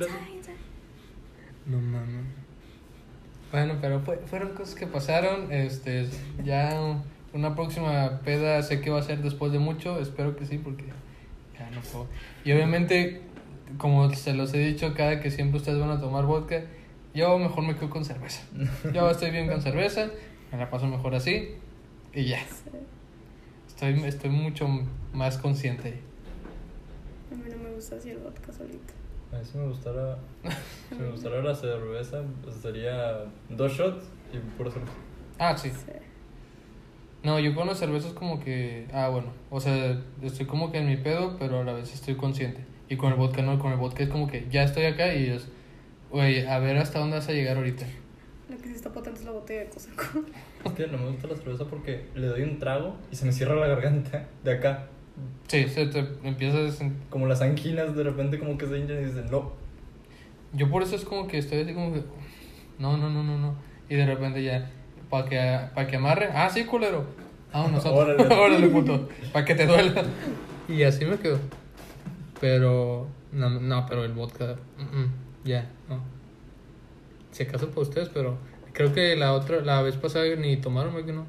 [1.68, 2.26] No mames.
[3.52, 5.52] Bueno, pero fue- fueron cosas que pasaron.
[5.52, 6.08] Este,
[6.44, 7.00] ya
[7.34, 10.00] una próxima peda sé que va a ser después de mucho.
[10.00, 10.86] Espero que sí, porque
[11.58, 12.08] ya no puedo.
[12.44, 13.22] Y obviamente,
[13.78, 16.64] como se los he dicho, cada que siempre ustedes van a tomar vodka,
[17.14, 18.44] yo mejor me quedo con cerveza.
[18.94, 20.10] Yo estoy bien con cerveza,
[20.52, 21.56] me la paso mejor así
[22.14, 22.40] y ya.
[23.68, 24.68] Estoy, estoy mucho
[25.14, 26.00] más consciente.
[27.32, 28.94] A mí no me gusta así el vodka solito.
[29.32, 30.18] A mí si me gustara,
[30.90, 34.94] si me gustara la cerveza, pues sería dos shots y pura cerveza.
[35.40, 35.70] Ah, sí.
[35.70, 35.92] Sí.
[37.24, 38.88] No, yo con las cervezas como que...
[38.94, 39.30] Ah, bueno.
[39.50, 42.66] O sea, estoy como que en mi pedo, pero a la vez estoy consciente.
[42.90, 45.30] Y con el vodka no, con el vodka es como que ya estoy acá y
[45.30, 45.48] es...
[46.12, 47.86] Oye, a ver hasta dónde vas a llegar ahorita.
[48.50, 50.24] Lo que sí está potente es la botella de Cosaco.
[50.64, 53.32] Es que no me gusta la cerveza porque le doy un trago y se me
[53.32, 54.88] cierra la garganta de acá.
[55.48, 56.90] Sí, se te empieza a...
[57.10, 59.54] Como las anginas de repente como que se hinchan y dicen, no.
[60.54, 62.04] Yo por eso es como que estoy así como que...
[62.78, 63.56] No, no, no, no, no.
[63.90, 64.70] Y de repente ya...
[65.10, 66.30] Para que, pa que amarre...
[66.34, 67.06] Ah, sí, culero.
[67.52, 68.20] Ah, nosotros.
[68.20, 68.36] Órale.
[68.36, 69.10] Órale, puto.
[69.32, 70.04] Para que te duela.
[70.68, 71.40] Y así me quedo.
[72.40, 73.08] Pero...
[73.32, 74.56] No, no pero el vodka...
[74.78, 75.12] mm, mm,
[75.46, 76.00] ya, no.
[77.32, 78.38] Si acaso para ustedes, pero...
[78.74, 79.62] Creo que la otra...
[79.62, 81.26] La vez pasada ni tomaron, ¿verdad que no?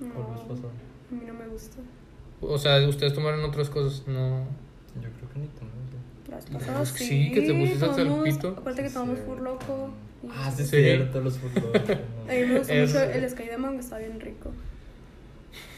[0.00, 0.68] ¿Cuál vez pasó?
[0.68, 1.78] A mí no me gusta.
[2.40, 4.44] O sea, ustedes tomaron otras cosas, no...
[5.02, 5.70] Yo creo que ni tomé.
[5.70, 6.30] ¿sí?
[6.30, 7.24] La vez No, pasada es que sí.
[7.26, 8.48] sí, que te pusiste hasta el tomamos- pito.
[8.48, 9.24] Acuérdate que tomamos sí.
[9.26, 9.90] Fur Loco.
[10.30, 10.76] Ah, sí, es Sí.
[10.82, 11.72] cierto, los fútbol.
[12.28, 13.24] A mí me gustó mucho el
[13.74, 14.50] que está bien rico.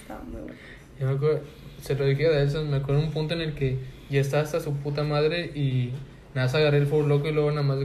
[0.03, 0.57] Estaba muy bueno.
[0.99, 1.41] Yo me acuerdo,
[1.83, 3.79] se lo dije a Delson, me acuerdo un punto en el que
[4.11, 5.93] Y está hasta su puta madre y
[6.35, 7.79] nada más agarré el Four Loco y luego nada más...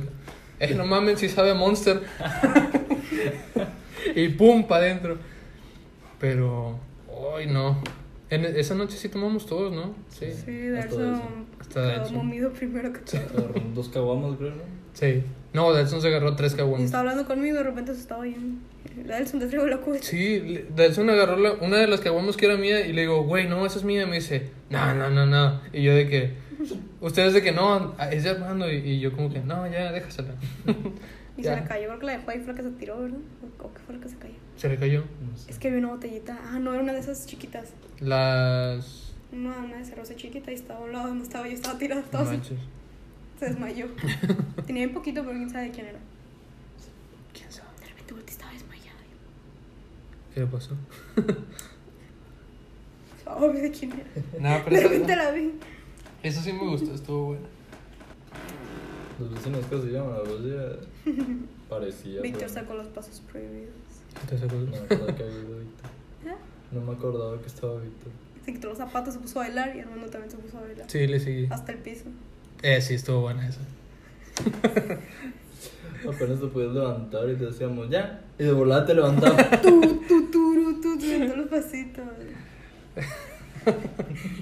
[0.60, 2.01] Eh, no mames, si sabe a Monster.
[4.15, 5.17] y pum, pa' adentro.
[6.19, 6.79] Pero...
[7.38, 7.81] Ay, no.
[8.29, 9.93] En esa noche sí tomamos todos, ¿no?
[10.10, 10.27] Sí.
[10.31, 12.15] Sí, de Hasta Delson.
[12.15, 13.53] momido primero que todo.
[13.73, 14.63] Dos caguamas, creo, ¿no?
[14.93, 15.23] Sí.
[15.55, 16.85] No, Delson se agarró tres Y caguamas.
[16.85, 18.59] estaba hablando conmigo y de repente se estaba yendo.
[19.05, 19.97] La Delson te traigo la cuba.
[20.01, 20.39] Sí,
[20.75, 23.65] Delson agarró la- una de las caguamas que era mía y le digo, güey, no,
[23.65, 24.03] esa es mía.
[24.03, 25.61] Y me dice, no, no, no, no.
[25.73, 26.33] Y yo de que,
[27.01, 28.71] ustedes de que no, es de Armando.
[28.71, 30.35] Y, y yo como que, no, ya, déjasela.
[31.37, 31.55] Y Ya.
[31.55, 33.17] se le cayó, creo que la dejó ahí fue la que se tiró, ¿verdad?
[33.61, 34.33] ¿O qué fue la que se cayó?
[34.55, 35.03] Se le cayó.
[35.29, 35.51] No sé.
[35.51, 36.39] Es que había una botellita.
[36.45, 37.73] Ah, no, era una de esas chiquitas.
[37.99, 39.13] Las...
[39.33, 42.03] Una, una de cerveza chiquita y estaba a un lado donde estaba yo, estaba tirada
[42.13, 42.19] No.
[43.39, 43.88] Se desmayó.
[44.65, 46.00] Tenía bien poquito, pero quién sabe de quién era.
[47.34, 47.67] ¿Quién sabe?
[47.82, 49.00] De repente volteé, estaba desmayada.
[50.34, 50.76] ¿Qué le pasó?
[53.28, 54.06] Obvio de quién era.
[54.39, 55.52] Nada, De pero repente eso, la vi.
[56.24, 57.48] eso sí me gustó, estuvo bueno.
[59.19, 61.13] Los vecinos que se llaman, la voz ya
[61.69, 62.21] parecía.
[62.21, 63.74] Víctor sacó los pasos prohibidos.
[64.30, 64.56] ¿Te sacó?
[64.56, 65.89] No me acordaba que había ido Víctor.
[66.26, 66.36] ¿Eh?
[66.71, 68.12] No me acordaba que estaba Víctor.
[68.43, 70.89] Se quitó los zapatos, se puso a bailar y Armando también se puso a bailar.
[70.89, 71.48] Sí, le seguí.
[71.50, 72.06] Hasta el piso.
[72.65, 73.60] Eh, sí, estuvo buena esa.
[76.10, 78.21] Apenas te podías levantar y te decíamos, ya.
[78.39, 79.38] Y de volada te levantaba.
[79.62, 82.06] Tú, tú, tú, tú, subiendo los pasitos.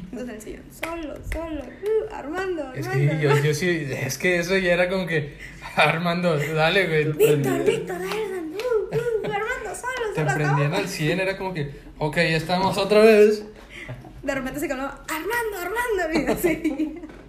[0.10, 3.12] Entonces el sillón, solo, solo, uh, Armando, Es Armando.
[3.12, 5.38] que yo, yo sí, es que eso ya era como que,
[5.76, 7.04] Armando, dale, güey.
[7.12, 12.16] Víctor, Víctor, Erdan, uh, uh, Armando, solo, Te prendían al 100, era como que, ok,
[12.16, 13.46] ya estamos otra vez.
[14.22, 17.02] De repente se calmó, Armando, Armando, y así.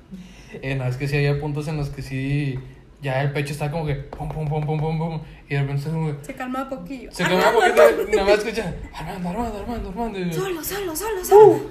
[0.62, 2.58] Eh, no, es que sí había puntos en los que sí,
[3.02, 5.20] ya el pecho estaba como que, pum, pum, pum, pum, pum, pum.
[5.48, 5.90] Y de repente se
[6.26, 7.10] Se calmaba poquillo.
[7.12, 7.82] se quedó un poquito,
[8.16, 10.18] nada más escucha, Armando, Armando, Armando, Armando.
[10.18, 11.46] Y Solo, solo, solo, solo.
[11.46, 11.66] Uh, uh.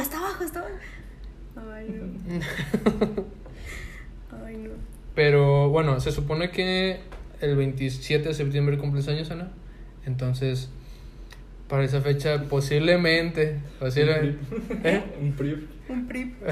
[0.00, 0.74] Hasta abajo, hasta abajo.
[1.74, 2.04] Ay, no.
[4.46, 4.70] Ay, no.
[5.14, 7.00] Pero bueno, se supone que
[7.40, 9.50] el 27 de septiembre cumples años, Ana.
[10.06, 10.70] Entonces,
[11.68, 14.38] para esa fecha, posiblemente, posiblemente,
[14.84, 15.02] ¿eh?
[15.20, 15.68] Un prip.
[15.88, 16.34] Un prip.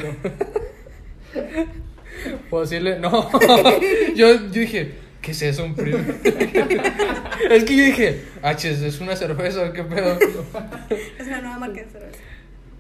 [2.50, 3.28] Posible, no.
[4.14, 5.98] yo, yo dije, ¿qué es eso, un primo?
[7.50, 10.18] es que yo dije, ah, ches, ¿es una cerveza qué pedo?
[11.18, 12.18] Es una nueva marca de cerveza.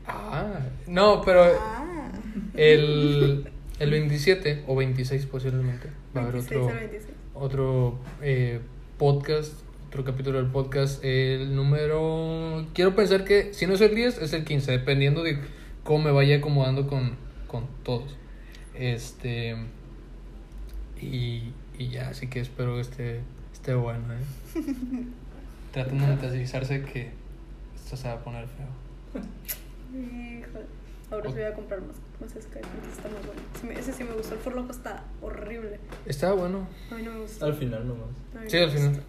[0.06, 2.10] ah, no, pero Ah.
[2.54, 7.14] el, el 27 o 26 posiblemente va a haber 26 otro, al 26.
[7.34, 8.60] otro eh,
[8.98, 9.52] podcast,
[9.88, 11.02] otro capítulo del podcast.
[11.04, 15.38] El número, quiero pensar que si no es el 10, es el 15, dependiendo de
[15.84, 18.16] cómo me vaya acomodando con, con todos.
[18.74, 19.56] Este.
[21.00, 23.20] Y, y ya, así que espero que esté,
[23.52, 24.54] esté bueno, ¿eh?
[25.72, 27.10] Traten de mentalizarse que
[27.74, 29.22] esto se va a poner feo.
[29.92, 30.66] Híjole.
[31.10, 33.80] Ahora sí voy a comprar más, más Sky porque está muy bueno.
[33.80, 34.34] Ese sí me gustó.
[34.34, 35.78] El Forloco está horrible.
[36.04, 36.66] Está bueno.
[36.90, 37.44] A mí no me gustó.
[37.44, 38.08] Al final nomás.
[38.48, 39.02] Sí, al final.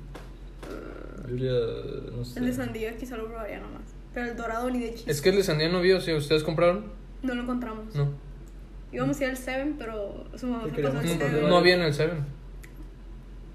[1.36, 2.40] Yo no sé.
[2.40, 3.82] El de sandía quizá lo probaría nomás.
[4.14, 5.12] Pero el dorado ni de chiste.
[5.12, 6.86] Es que el de sandía no vio, si ustedes compraron,
[7.24, 7.94] No lo encontramos.
[7.96, 8.10] no.
[8.92, 11.50] Íbamos a ir al Seven, pero su mamá se pasó al Seven.
[11.50, 12.14] No había en el 7.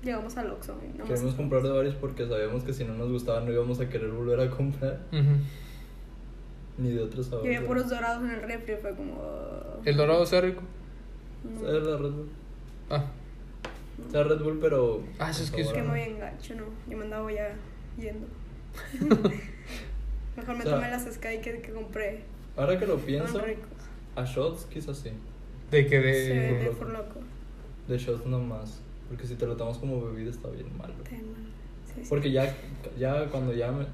[0.05, 0.75] Llegamos al Oxxo.
[0.99, 3.89] nomás- Queremos comprar de varios porque sabíamos que si no nos gustaban no íbamos a
[3.89, 5.01] querer volver a comprar.
[6.79, 7.57] Ni de otros Y sabores.
[7.57, 8.77] había puros dorados en el refri.
[8.77, 9.15] Fue como.
[9.15, 10.63] uh, El dorado está rico.
[11.45, 11.61] no.
[11.61, 12.29] Sabe la Red Bull.
[14.07, 15.03] Ah, Sabe Red Bull, pero.
[15.19, 15.95] Ah, eso es que Es que no.
[15.95, 16.65] engancho, no.
[16.89, 17.55] Yo me andaba ya
[17.99, 18.27] yendo.
[20.37, 22.23] Mejor me O sea, tomé las Sky que, que compré.
[22.57, 23.43] Ahora que lo pienso,
[24.15, 25.11] a shots quizás sí.
[25.71, 26.35] de que Sí, de.
[26.55, 26.77] de Loco.
[26.77, 27.21] Forloco.
[27.89, 28.81] De shots nomás.
[29.09, 30.95] Porque si te lo tomas como bebida está bien malo.
[31.09, 31.17] Sí,
[31.95, 32.07] sí.
[32.09, 32.55] Porque ya,
[32.99, 33.85] ya cuando ya me...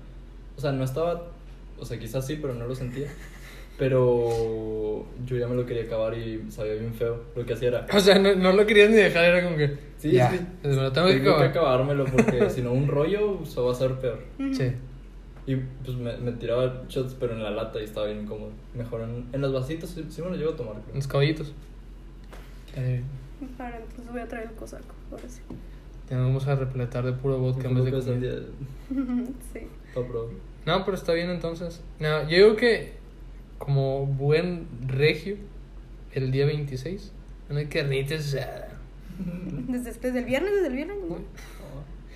[0.57, 1.27] O sea, no estaba...
[1.77, 3.09] O sea, quizás sí, pero no lo sentía.
[3.79, 7.23] Pero yo ya me lo quería acabar y sabía bien feo.
[7.37, 7.87] Lo que hacía era...
[7.93, 9.77] O sea, no, no lo querías ni dejar, era como que.
[9.99, 11.81] Sí, ya, es que me lo tengo que Tengo que acabar.
[11.81, 14.19] acabármelo porque si no un rollo eso va a ser peor.
[14.53, 14.73] Sí.
[15.47, 18.51] Y pues me, me tiraba shots pero en la lata y estaba bien incómodo.
[18.75, 20.75] Mejor en, en los vasitos sí, sí me lo llevo a tomar.
[20.83, 20.95] creo.
[20.97, 21.53] Los caballitos.
[22.77, 23.03] Eh,
[23.59, 24.95] Ahora entonces voy a traer el cosaco.
[25.11, 25.41] Ahora sí.
[26.09, 28.37] Tenemos a repletar de puro vodka en vez de que comida.
[29.53, 29.61] sí.
[30.67, 31.81] No, pero está bien entonces.
[32.01, 32.98] No, yo digo que
[33.59, 35.37] como buen regio,
[36.13, 37.13] el día 26,
[37.51, 38.69] una carnita asada.
[39.69, 40.97] Desde, desde el viernes, desde el viernes.
[41.09, 41.19] ¿no?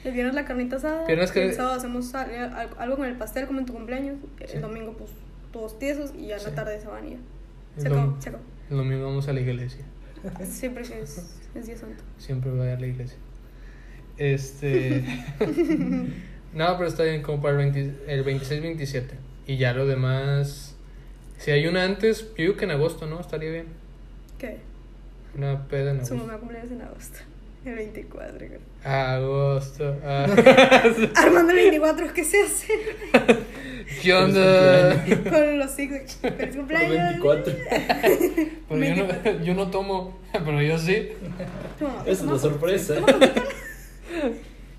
[0.05, 1.07] El viernes la carnita asada.
[1.07, 4.17] Viernes que- El sábado hacemos al- algo con el pastel, como en tu cumpleaños.
[4.47, 4.55] Sí.
[4.57, 5.11] El domingo, pues,
[5.53, 6.13] todos tiesos.
[6.17, 6.47] Y ya en Sí.
[6.47, 7.17] la tarde se van y ya.
[7.79, 8.45] Se acabó, se acabó.
[8.71, 9.85] El domingo vamos a la iglesia.
[10.45, 12.03] Siempre que es, es día santo.
[12.19, 13.19] Siempre voy a la iglesia.
[14.19, 15.05] Este.
[16.55, 19.05] no, pero está bien como para el, 20 el 26-27.
[19.47, 20.72] Y ya lo demás.
[21.43, 23.19] Si hay una antes, yo digo que en agosto, ¿no?
[23.19, 23.67] Estaría bien.
[24.39, 24.59] ¿Qué?
[25.37, 26.27] Una peda en Su agosto.
[26.29, 27.19] mamá cumpleaños en agosto.
[27.65, 28.39] El 24.
[28.39, 28.61] creo.
[28.85, 29.97] Agosto.
[30.05, 30.25] ah.
[31.17, 32.69] Armando el 24, ¿qué se hace?
[34.03, 35.05] ¿Qué onda?
[35.05, 36.17] Con los hijos.
[36.21, 37.21] Feliz cumpleaños.
[37.21, 37.53] 24.
[38.69, 41.09] Pero yo no, yo no tomo, pero yo sí.
[41.79, 42.95] Toma, es la sorpresa.
[42.95, 43.43] Toma poquito.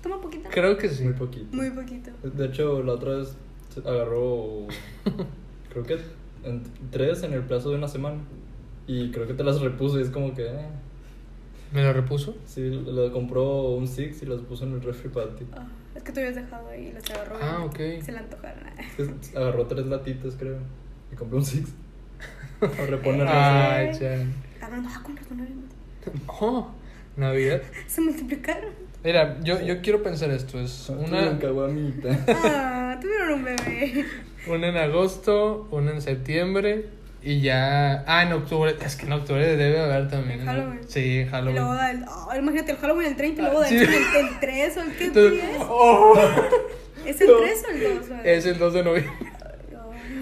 [0.02, 0.48] Toma poquito.
[0.50, 1.04] Creo que sí.
[1.04, 1.54] Muy poquito.
[1.56, 2.10] Muy poquito.
[2.22, 3.36] De hecho, la otra vez
[3.72, 4.66] se agarró,
[5.70, 5.98] creo que
[6.44, 8.18] en- tres en el plazo de una semana.
[8.86, 10.66] Y creo que te las repuso y es como que, eh,
[11.72, 12.36] ¿Me lo repuso?
[12.46, 15.44] sí, le compró un Six y las puso en el refri para ti.
[15.54, 17.36] Ah, es que tú habías dejado ahí y las agarró.
[17.40, 18.02] Ah, y ok.
[18.04, 18.62] Se le antojaron.
[18.98, 20.58] Es que agarró tres latitas, creo.
[21.12, 21.70] Y compró un Six.
[22.60, 23.98] A reponer Ay, Ay.
[23.98, 24.32] chan.
[24.62, 25.64] Hablando, ah, con razón,
[26.28, 26.68] Oh,
[27.16, 27.62] Navidad.
[27.86, 28.70] Se multiplicaron.
[29.04, 30.58] Mira, yo, yo quiero pensar esto.
[30.58, 32.18] Es Una una, caguamita.
[32.28, 34.06] Ah, tuvieron un bebé.
[34.46, 36.86] una en agosto, una en septiembre
[37.22, 38.02] y ya...
[38.06, 38.74] Ah, en octubre.
[38.84, 40.40] Es que en octubre debe haber también.
[40.40, 40.52] En ¿no?
[40.52, 40.80] Halloween.
[40.88, 41.54] Sí, en Y Halloween.
[41.56, 42.04] luego da el.
[42.08, 43.76] ah, imagínate el Halloween el 30 y luego Ah, da sí.
[43.76, 45.58] el, el, el 3 o el qué Entonces, día es.
[45.68, 46.14] oh,
[47.04, 48.18] ¿Es el 3 o el 2?
[48.24, 49.12] es el 2 de noviembre.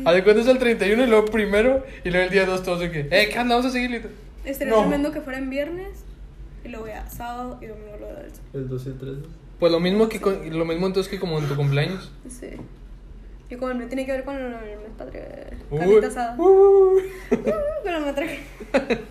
[0.04, 2.80] Haz de cuenta es el 31 y luego primero y luego el día 2 todos
[2.80, 3.00] de que...
[3.12, 3.54] Eh, ¿qué onda?
[3.54, 4.08] Vamos a seguir.
[4.44, 4.80] Estaría No.
[4.80, 6.04] tremendo que fuera en viernes
[6.64, 8.44] y luego ya sábado y domingo lo da el sol.
[8.54, 9.12] El 2 y el 3.
[9.58, 12.10] Pues lo mismo que con- lo mismo entonces que como en tu cumpleaños.
[12.28, 12.50] Sí.
[13.50, 15.22] Y como el mío tiene que ver con el mes patrio.
[15.70, 15.78] Uy.
[15.78, 16.36] Carnita asada.
[16.38, 16.98] Uh.
[17.32, 18.32] Uh, con la matraca.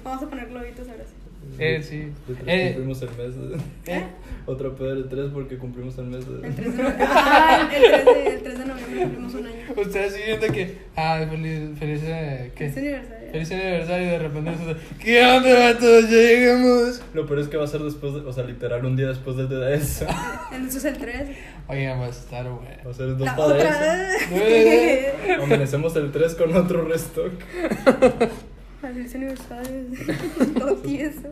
[0.03, 1.13] Vamos a poner globitos ahora sí.
[1.59, 2.11] Eh, sí.
[2.29, 3.61] El 3 Eh, cumplimos el mes.
[3.87, 4.03] eh.
[4.47, 6.25] Otra peda del 3 porque cumplimos el mes.
[6.43, 7.05] El 3 de noviembre.
[7.07, 9.55] Ah, el 3 de, el 3 de noviembre cumplimos un año.
[9.77, 10.77] Ustedes siguen de que...
[10.95, 11.77] Ah, feliz...
[11.77, 12.01] Feliz...
[12.03, 12.69] eh, ¿Qué?
[12.69, 13.31] Feliz aniversario.
[13.31, 16.03] Feliz aniversario y de repente nosotros, ¿Qué onda, vatos?
[16.09, 17.01] Ya llegamos.
[17.13, 19.37] Lo peor es que va a ser después, de, o sea, literal un día después
[19.37, 20.05] del de eso.
[20.51, 21.29] Entonces el 3.
[21.67, 22.75] Oye, va a estar bueno.
[22.85, 23.57] Va a ser dos La para
[24.19, 24.33] eso.
[25.43, 27.31] Amanecemos el 3 con otro restock.
[28.81, 29.85] Feliz aniversario.
[30.57, 31.29] Todo tieso.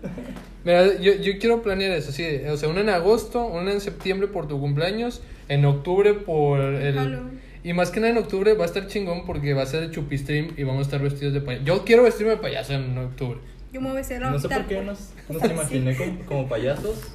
[0.63, 2.25] Mira, yo, yo quiero planear eso, sí.
[2.47, 6.95] O sea, una en agosto, una en septiembre por tu cumpleaños, en octubre por el...
[6.95, 7.39] Halloween.
[7.63, 9.91] Y más que nada en octubre va a estar chingón porque va a ser el
[9.91, 11.65] chupistream y vamos a estar vestidos de payaso.
[11.65, 13.39] Yo quiero vestirme de payaso en octubre.
[13.73, 16.47] Yo me voy a vestir la No sé por qué nos, nos imaginé como, como
[16.47, 17.11] payasos.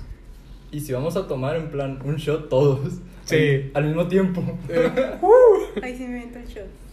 [0.71, 2.95] Y si vamos a tomar en plan un shot todos.
[3.25, 3.71] Sí.
[3.73, 4.43] Al, al mismo tiempo.
[5.83, 6.84] Ahí sí me invento el shot.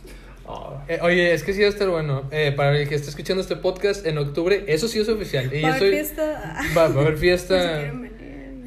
[0.47, 2.23] Ah, Eh, oye, es que sí va a estar bueno.
[2.31, 5.53] Eh, para el que esté escuchando este podcast en octubre, eso sí es oficial.
[5.53, 6.61] Y Va a haber fiesta.
[6.77, 7.91] Va, va a haber fiesta.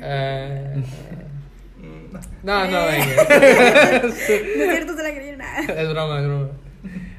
[0.07, 0.75] Ah,
[1.79, 2.99] mm, no, no, Eh.
[2.99, 4.03] venga.
[4.03, 4.15] No es
[4.71, 5.61] cierto, se la nada.
[5.83, 6.49] es broma, es broma.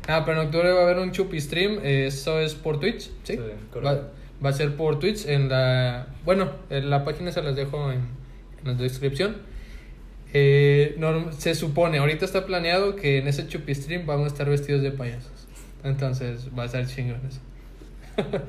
[0.07, 1.79] Ah, pero en octubre va a haber un chupi stream.
[1.81, 3.33] eh, Eso es por Twitch, ¿sí?
[3.33, 4.11] Sí, va, correcto.
[4.45, 5.25] va a ser por Twitch.
[5.25, 6.07] En la.
[6.25, 8.01] Bueno, en la página se las dejo en,
[8.61, 9.37] en la descripción.
[10.37, 14.49] Eh, norm- se supone, ahorita está planeado que en ese chupi stream vamos a estar
[14.49, 15.47] vestidos de payasos.
[15.83, 17.39] Entonces va a estar chingón eso.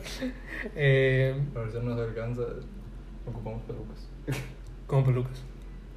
[0.74, 2.42] eh, A ver si nos alcanza.
[3.24, 4.08] Ocupamos pelucas.
[4.88, 5.42] como pelucas.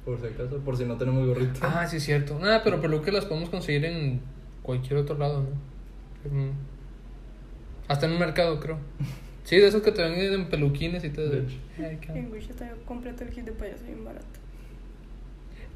[0.04, 1.58] Por si acaso, por si no tenemos gorrito.
[1.62, 2.38] Ah, sí, es cierto.
[2.38, 4.20] Nada, pero pelucas las podemos conseguir en
[4.62, 6.52] cualquier otro lado, ¿no?
[7.88, 8.78] Hasta en un mercado, creo.
[9.44, 11.28] Sí, de esos que te venden en peluquines y todo.
[11.30, 11.56] De hecho.
[12.14, 14.26] En Wish está completo el kit de payaso bien barato.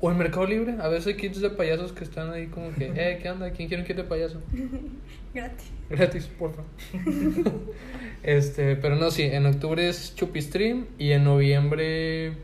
[0.05, 2.93] O en Mercado Libre, a veces hay kits de payasos que están ahí como que,
[2.95, 3.51] eh, ¿qué onda?
[3.53, 4.39] ¿Quién quiere un kit de payaso?
[5.35, 5.71] Gratis.
[5.89, 6.61] Gratis, porfa.
[8.23, 12.35] este, pero no, sí, en octubre es Chupi Stream y en noviembre.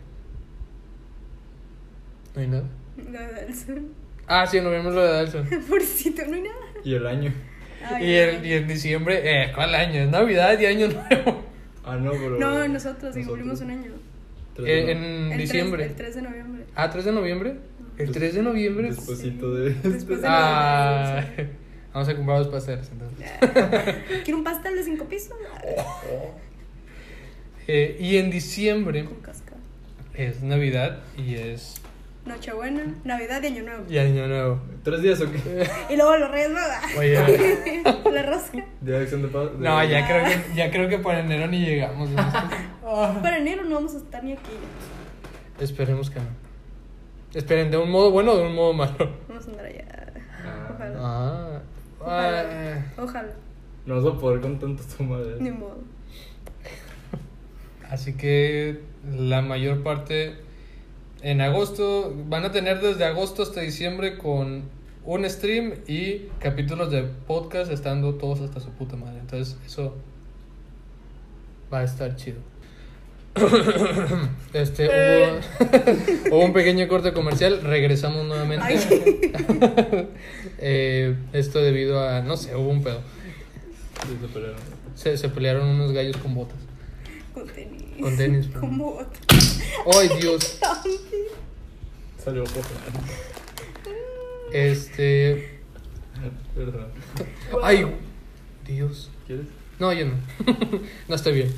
[2.34, 2.64] No hay nada.
[3.12, 3.88] La de Dalson.
[4.26, 5.46] Ah, sí, en noviembre es lo de Dalson.
[5.68, 6.66] Pobrecito, no hay nada.
[6.82, 7.34] Y el año.
[7.84, 10.00] Ay, Y, el, y en diciembre, eh, ¿cuál año?
[10.00, 11.44] Es Navidad y Año Nuevo.
[11.84, 12.38] Ah, no, pero.
[12.38, 14.09] No, nosotros, sí cumplimos un año.
[14.66, 15.84] Eh, de en El 3, diciembre.
[15.86, 16.64] el 3 de noviembre.
[16.74, 17.54] Ah, 3 de noviembre.
[17.98, 18.88] El 3 de noviembre.
[18.90, 19.74] Despuésito de.
[19.74, 21.48] Después de Ah, Navidad,
[21.92, 23.30] vamos a comprar los pasteles entonces.
[24.24, 25.36] ¿Quiero un pastel de 5 pisos?
[27.72, 29.60] Eh, y en diciembre Con cascada.
[30.14, 31.80] es Navidad y es.
[32.26, 33.84] Nochebuena, Navidad y Año Nuevo.
[33.88, 34.60] Y Año Nuevo.
[34.82, 35.38] ¿Tres días o qué?
[35.88, 36.96] Y luego los Reyes Magos.
[36.98, 37.82] Oye.
[38.12, 38.64] La rosca.
[38.80, 39.50] De acción de paz.
[39.58, 42.10] No, ya creo que, ya creo que para enero ni llegamos.
[42.10, 42.22] ¿no?
[42.92, 44.50] Ah, Para enero no vamos a estar ni aquí.
[45.60, 46.26] esperemos que no.
[47.32, 48.96] Esperen, ¿de un modo bueno o de un modo malo?
[49.28, 49.84] Vamos a andar allá.
[50.44, 50.68] Ah.
[50.74, 50.96] Ojalá.
[50.98, 51.60] Ah.
[52.00, 52.44] Ojalá.
[52.50, 53.02] ah.
[53.02, 53.32] Ojalá.
[53.86, 55.36] No vas a poder con tanto tu madre.
[55.40, 55.78] Ni modo.
[57.88, 60.36] Así que la mayor parte
[61.22, 64.64] en agosto van a tener desde agosto hasta diciembre con
[65.04, 69.18] un stream y capítulos de podcast estando todos hasta su puta madre.
[69.20, 69.96] Entonces eso
[71.72, 72.38] va a estar chido.
[74.52, 75.40] Este hubo,
[76.36, 79.30] hubo un pequeño corte comercial, regresamos nuevamente.
[80.62, 83.00] Eh, esto debido a, no sé, hubo un pedo.
[84.02, 84.60] Se pelearon.
[84.94, 86.58] Se, se pelearon unos gallos con botas.
[87.32, 87.82] Con tenis.
[87.98, 89.08] Con tenis, Con bot.
[89.98, 90.58] ¡Ay, Dios!
[92.22, 92.68] Salió poco.
[94.52, 95.60] Este.
[96.54, 96.88] Perdón.
[97.62, 97.86] ¡Ay!
[98.66, 99.10] Dios.
[99.26, 99.46] ¿Quieres?
[99.78, 100.14] No, yo no.
[101.08, 101.54] no estoy bien.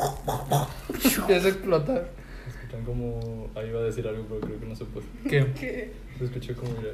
[0.26, 2.04] Ah, se me Ya se explota.
[2.48, 3.50] Escuchan como.
[3.54, 5.06] Ahí iba a decir algo, pero creo que no se puede.
[5.28, 5.52] ¿Qué?
[5.58, 5.92] ¿Qué?
[6.18, 6.72] Se escuchó como.
[6.72, 6.92] Mira.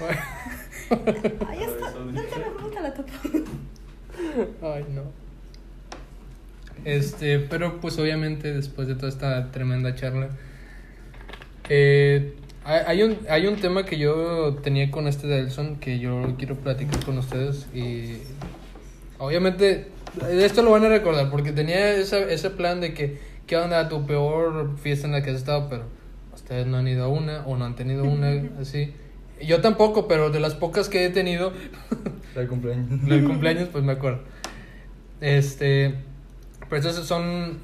[0.90, 1.90] Ya está.
[1.90, 2.22] No
[2.70, 3.12] te la tapa.
[4.62, 5.02] Ay, no.
[6.84, 10.30] Este, pero pues obviamente después de toda esta tremenda charla,
[11.68, 16.34] eh, hay, hay un, hay un tema que yo tenía con este Delson que yo
[16.38, 18.18] quiero platicar con ustedes y
[19.18, 19.88] obviamente
[20.30, 24.06] esto lo van a recordar porque tenía esa, ese plan de que, ¿qué onda tu
[24.06, 25.68] peor fiesta en la que has estado?
[25.68, 25.84] Pero
[26.34, 28.92] ustedes no han ido a una o no han tenido una así.
[29.40, 31.52] Yo tampoco, pero de las pocas que he tenido,
[32.36, 33.02] el cumpleaños.
[33.08, 34.20] del cumpleaños, pues me acuerdo.
[35.20, 35.94] Este,
[36.68, 37.58] pero esas son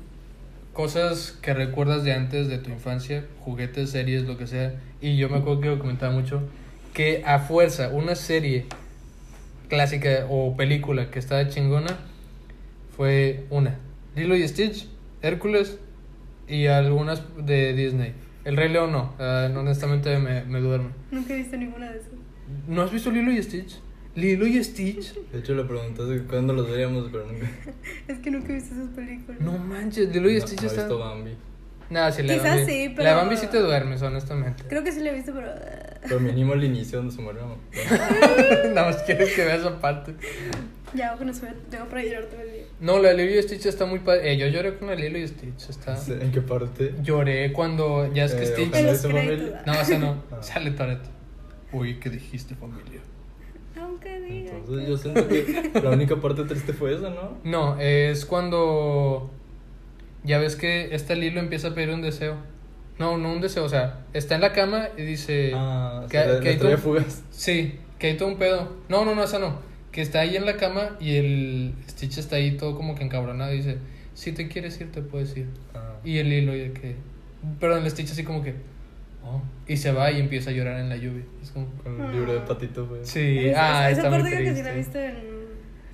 [0.73, 4.75] cosas que recuerdas de antes, de tu infancia, juguetes, series, lo que sea.
[5.01, 6.43] Y yo me acuerdo que lo comentaba mucho,
[6.95, 8.67] que a fuerza, una serie
[9.69, 11.99] clásica o película que estaba chingona,
[12.99, 13.79] fue una.
[14.15, 14.87] Lilo y Stitch,
[15.23, 15.79] Hércules
[16.47, 18.13] y algunas de Disney.
[18.45, 20.91] El Rey León no, ah, honestamente me, me duerme.
[21.11, 22.11] Nunca he visto ninguna de esas.
[22.67, 23.79] ¿No has visto Lilo y Stitch?
[24.15, 25.15] Lilo y Stitch.
[25.33, 27.47] De hecho, le preguntaste cuándo los veríamos, pero nunca.
[28.09, 29.41] Es que nunca he visto esas películas.
[29.41, 30.83] No manches, Lilo y No, Stitch no he está.
[30.83, 31.31] visto Bambi.
[31.91, 32.73] Nada, sí, la Quizás Bambi.
[32.73, 34.65] sí, La pero- de Bambi sí te duermes, honestamente.
[34.69, 35.49] Creo que sí la he visto, pero.
[36.03, 37.57] Pero mínimo el inicio donde se muere mamá.
[38.75, 40.15] Nada más quieres que veas esa parte.
[40.95, 42.63] Ya, con eso tengo para llorar todo el día.
[42.81, 44.33] No, la de Lilo y Stitch está muy padre.
[44.33, 45.69] Eh, yo lloré con la Lilo y Stitch.
[45.69, 45.99] Está...
[46.21, 46.95] ¿En qué parte?
[47.03, 48.69] Lloré cuando ya es que Eh, Stitch.
[48.69, 50.23] ojalá En los familia- No, ese no.
[50.33, 50.43] Ah.
[50.43, 51.09] Sale Toretto.
[51.73, 53.01] Uy, ¿qué dijiste, familia?
[53.79, 54.53] Aunque diga.
[54.57, 57.37] Entonces yo siento que la única parte triste fue esa, ¿no?
[57.45, 59.31] No, es cuando.
[60.25, 62.37] Ya ves que esta Lilo empieza a pedir un deseo.
[62.99, 65.53] No, no un deseo, o sea, está en la cama y dice.
[65.55, 67.23] Ah, que, sí, la, que hay todo- fugaz.
[67.31, 68.77] Sí, que hay todo un pedo.
[68.89, 69.61] No, no, no, esa no.
[69.93, 73.53] Que está ahí en la cama y el Stitch está ahí todo como que encabronado
[73.53, 73.79] y dice,
[74.15, 75.47] si te quieres ir, te puedes ir.
[75.75, 75.95] Ah.
[76.05, 76.97] Y el hilo y de que...
[77.61, 78.55] Pero el Stitch así como que...
[79.25, 81.23] "Oh", y se va y empieza a llorar en la lluvia.
[81.43, 81.67] Es como...
[81.83, 83.01] Con el libro de patito, güey.
[83.05, 85.07] Sí, Esa- ah, esa está muy creo que sí la he triste.
[85.07, 85.21] visto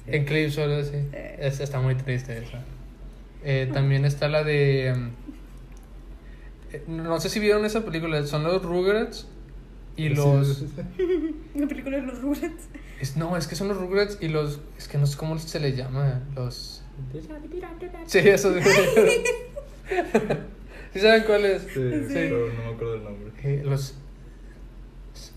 [0.07, 0.14] en.
[0.14, 0.82] En clips solo.
[0.82, 0.96] Sí.
[1.38, 2.59] Es- está muy triste esa.
[3.44, 4.94] Eh, también está la de...
[6.76, 9.26] eh, no sé si vieron esa película, son los Rugrats
[9.96, 10.64] y Sí, los...
[11.54, 12.68] La película de los Rugrats.
[13.00, 14.60] Es- no, es que son los Rugrats y los.
[14.78, 16.22] Es que no sé cómo se les llama.
[16.34, 16.82] Los.
[18.06, 18.56] Sí, esos.
[20.92, 21.62] ¿Sí saben cuáles?
[21.62, 21.80] Sí, Sí.
[22.14, 23.32] pero no me acuerdo el nombre.
[23.42, 23.94] Eh, los.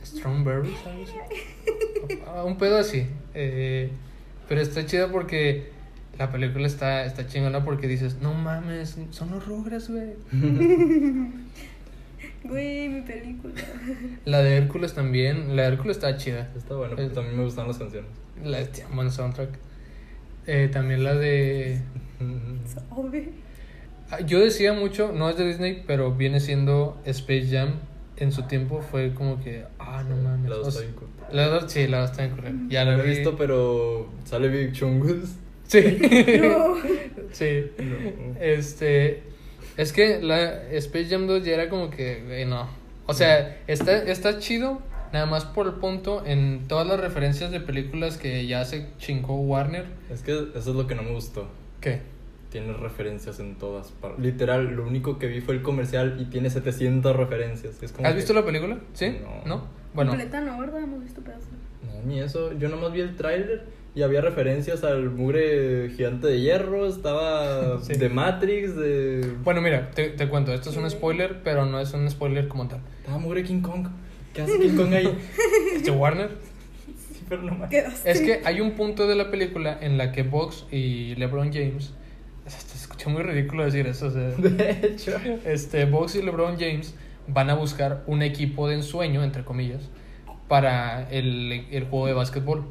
[0.06, 1.10] Strawberries, ¿sabes?
[2.28, 3.06] Ah, Un pedo así.
[3.34, 3.90] Eh,
[4.48, 5.72] pero está chido porque
[6.18, 10.14] la película está, está chingona porque dices, no mames, son los Rugrats, güey.
[12.44, 13.54] Güey, mi película.
[14.26, 15.56] La de Hércules también.
[15.56, 16.50] La de Hércules está chida.
[16.56, 18.10] Está bueno, pero Eh, también me gustan las canciones.
[18.44, 19.50] La de buen soundtrack.
[20.46, 21.82] Eh, también la de.
[24.10, 27.74] Ah, Yo decía mucho, no es de Disney, pero viene siendo Space Jam.
[28.16, 30.50] En su tiempo fue como que, ah, no mames.
[30.50, 31.10] La dos está bien cool.
[31.32, 32.60] la dos, sí, la dos está bien correcta.
[32.70, 35.36] Ya La he visto, pero sale Big Chungus.
[35.68, 35.98] Sí.
[36.42, 36.76] No.
[37.32, 37.72] sí.
[37.80, 38.36] No.
[38.40, 39.24] Este.
[39.76, 42.68] Es que la Space Jam 2 ya era como que, güey, no.
[43.06, 44.82] O sea, está, está chido,
[45.14, 49.36] nada más por el punto en todas las referencias de películas que ya se chingó
[49.36, 49.86] Warner.
[50.12, 51.48] Es que eso es lo que no me gustó.
[51.80, 52.00] ¿Qué?
[52.52, 54.20] Tiene referencias en todas partes.
[54.24, 57.82] Literal, lo único que vi fue el comercial y tiene 700 referencias.
[57.84, 58.78] Es como ¿Has que- visto la película?
[58.94, 59.18] ¿Sí?
[59.46, 59.68] No.
[59.94, 60.12] Bueno.
[60.12, 60.82] Completa no, ¿verdad?
[60.82, 61.50] Hemos visto pedazos.
[61.86, 62.52] No, ni eso.
[62.58, 63.66] Yo nomás vi el tráiler
[63.98, 66.86] y había referencias al mugre gigante de hierro.
[66.86, 67.94] Estaba Sí.
[67.94, 69.34] de Matrix, de...
[69.44, 72.68] Bueno, mira, te, te cuento, esto es un spoiler, pero no es un spoiler como
[72.68, 72.80] tal.
[73.00, 73.88] Estaba mugre King Kong.
[74.34, 75.18] ¿Qué hace King Kong ahí?
[75.76, 76.30] Este Warner.
[77.12, 77.70] Sí, pero no más.
[77.72, 78.12] Quedaste.
[78.12, 81.94] Es que hay un punto de la película en la que Box y LeBron James.
[82.46, 84.08] Se escucha muy ridículo decir eso.
[84.08, 85.14] O sea, De hecho.
[85.46, 86.94] este, Box y LeBron James
[87.28, 89.90] van a buscar un equipo de ensueño, entre comillas,
[90.48, 92.64] para el, el juego de básquetbol.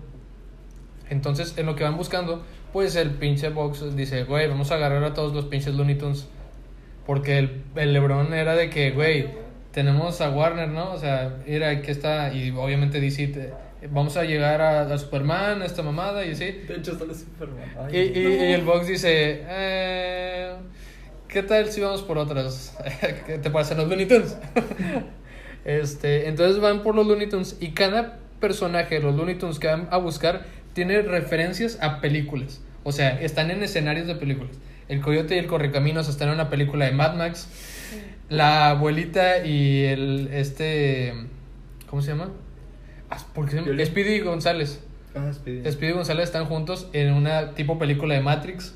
[1.10, 5.02] Entonces, en lo que van buscando, pues el pinche Box dice, güey, vamos a agarrar
[5.04, 6.28] a todos los pinches Looney Tunes.
[7.06, 9.28] Porque el, el LeBron era de que, güey,
[9.72, 10.92] tenemos a Warner, ¿no?
[10.92, 13.52] O sea, mira, aquí está, y obviamente DC, te-
[13.90, 16.46] vamos a llegar a, a Superman, esta mamada y así.
[16.46, 17.68] De hecho, sale Superman.
[17.92, 20.54] Y, Ay, y- y el Box dice, eh,
[21.28, 22.76] ¿qué tal si vamos por otras?
[23.26, 24.36] ¿Qué te parecen los Looney Tunes?
[25.64, 29.88] este, entonces van por los Looney Tunes y cada personaje los Looney Tunes que van
[29.90, 30.44] a buscar
[30.76, 32.60] tiene referencias a películas.
[32.84, 34.52] O sea, están en escenarios de películas.
[34.88, 37.48] El coyote y el correcaminos están en una película de Mad Max.
[38.28, 41.12] La abuelita y el este
[41.88, 42.30] ¿cómo se llama?
[43.10, 43.84] Ah, ¿Por qué se llama?
[43.84, 44.80] Speedy González.
[45.14, 45.70] Ah, Speedy.
[45.72, 48.74] Speedy y González están juntos en una tipo película de Matrix.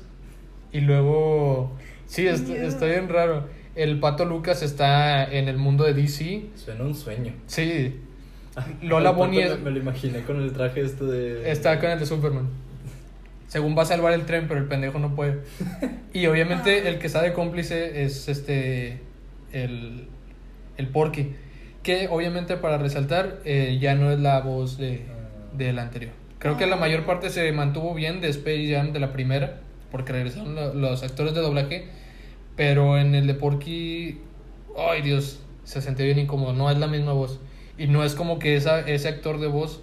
[0.73, 1.77] Y luego.
[2.07, 3.47] Sí, est- está bien raro.
[3.75, 6.45] El pato Lucas está en el mundo de DC.
[6.55, 7.33] Suena un sueño.
[7.47, 7.99] Sí,
[8.81, 11.51] Lola Bonnie es- Me, lo imaginé con el traje este de.
[11.51, 12.47] está con el de Superman.
[13.47, 15.39] Según va a salvar el tren, pero el pendejo no puede.
[16.13, 18.99] Y obviamente el que está de cómplice es este.
[19.51, 20.07] El.
[20.77, 21.33] El Porky.
[21.83, 25.01] Que obviamente para resaltar, eh, ya no es la voz de,
[25.57, 26.11] de la anterior.
[26.39, 29.59] Creo que la mayor parte se mantuvo bien de Space Jam de la primera,
[29.91, 31.87] porque regresaron lo- los actores de doblaje.
[32.55, 34.19] Pero en el de Porky,
[34.77, 36.53] ay Dios, se sentía bien incómodo.
[36.53, 37.39] No es la misma voz.
[37.81, 39.81] Y no es como que esa, ese actor de voz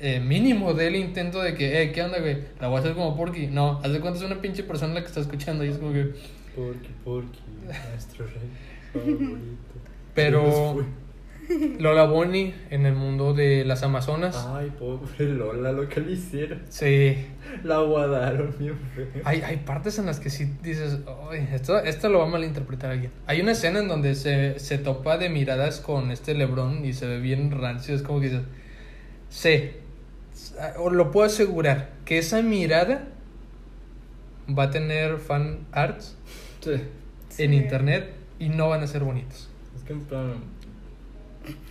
[0.00, 2.38] eh, mínimo del intento de que, eh, ¿qué onda, güey?
[2.60, 3.46] La voy a hacer como Porky.
[3.46, 5.92] No, haz de cuenta es una pinche persona la que está escuchando y es como
[5.92, 6.14] que.
[6.56, 7.38] Porky, Porky,
[7.92, 8.50] nuestro rey
[8.92, 9.56] favorito.
[10.16, 10.84] Pero-.
[11.78, 14.46] Lola Bonnie en el mundo de las Amazonas.
[14.50, 16.62] Ay, pobre Lola, lo que le hicieron.
[16.68, 17.16] Sí.
[17.62, 18.74] La aguadaron bien.
[19.24, 20.98] Hay, hay partes en las que sí dices,
[21.30, 23.12] "Ay, esto, esto lo va a malinterpretar alguien.
[23.26, 27.06] Hay una escena en donde se, se topa de miradas con este Lebron y se
[27.06, 27.94] ve bien rancio.
[27.94, 28.42] Es como que dices,
[29.28, 29.74] sé,
[30.78, 33.08] o lo puedo asegurar, que esa mirada
[34.56, 36.16] va a tener fan arts
[36.60, 36.72] Sí.
[36.72, 37.56] en Sí.
[37.56, 39.48] internet y no van a ser bonitos.
[39.74, 40.34] Es que en plan.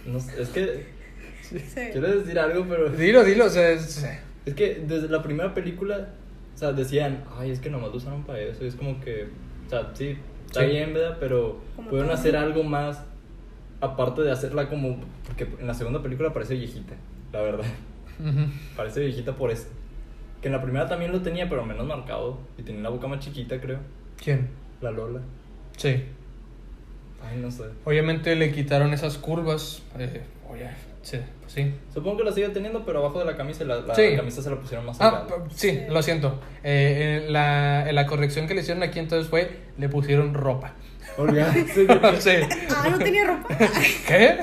[0.06, 0.86] No es que.
[1.42, 1.58] Sí.
[1.92, 2.90] Quiero decir algo, pero.
[2.90, 4.06] Dilo, dilo, o sea, es-
[4.46, 6.10] Es que desde la primera película,
[6.54, 8.64] o sea, decían, ay, es que nomás lo usaron para eso.
[8.64, 9.28] Y es como que,
[9.66, 10.68] o sea, sí, está Sí.
[10.68, 11.18] bien, ¿verdad?
[11.20, 12.12] Pero todo.
[12.12, 13.04] hacer algo más,
[13.82, 15.00] aparte de hacerla como.
[15.28, 16.94] Porque en la segunda película parece viejita,
[17.34, 17.66] la verdad.
[18.78, 19.68] Parece viejita por eso.
[20.42, 22.40] Que en la primera también lo tenía, pero menos marcado.
[22.58, 23.80] Y tenía la boca más chiquita, creo.
[24.24, 24.48] ¿Quién?
[24.82, 25.22] La Lola.
[25.78, 26.04] Sí.
[27.30, 27.64] Ay, no sé.
[27.84, 29.82] Obviamente le quitaron esas curvas.
[30.00, 30.22] eh,
[30.52, 30.70] oye,
[31.02, 31.74] sí, pues sí.
[31.94, 34.16] Supongo que la sigue teniendo, pero abajo de la camisa, la, la Sí.
[34.16, 36.40] camisa se la pusieron más Ah, p- sí, lo siento.
[36.64, 40.74] Eh, la, la corrección que le hicieron aquí entonces fue, le pusieron ropa.
[41.74, 41.88] Sí,
[42.20, 42.32] sí.
[42.76, 43.48] Ah, no tenía ropa.
[44.08, 44.38] ¿Qué?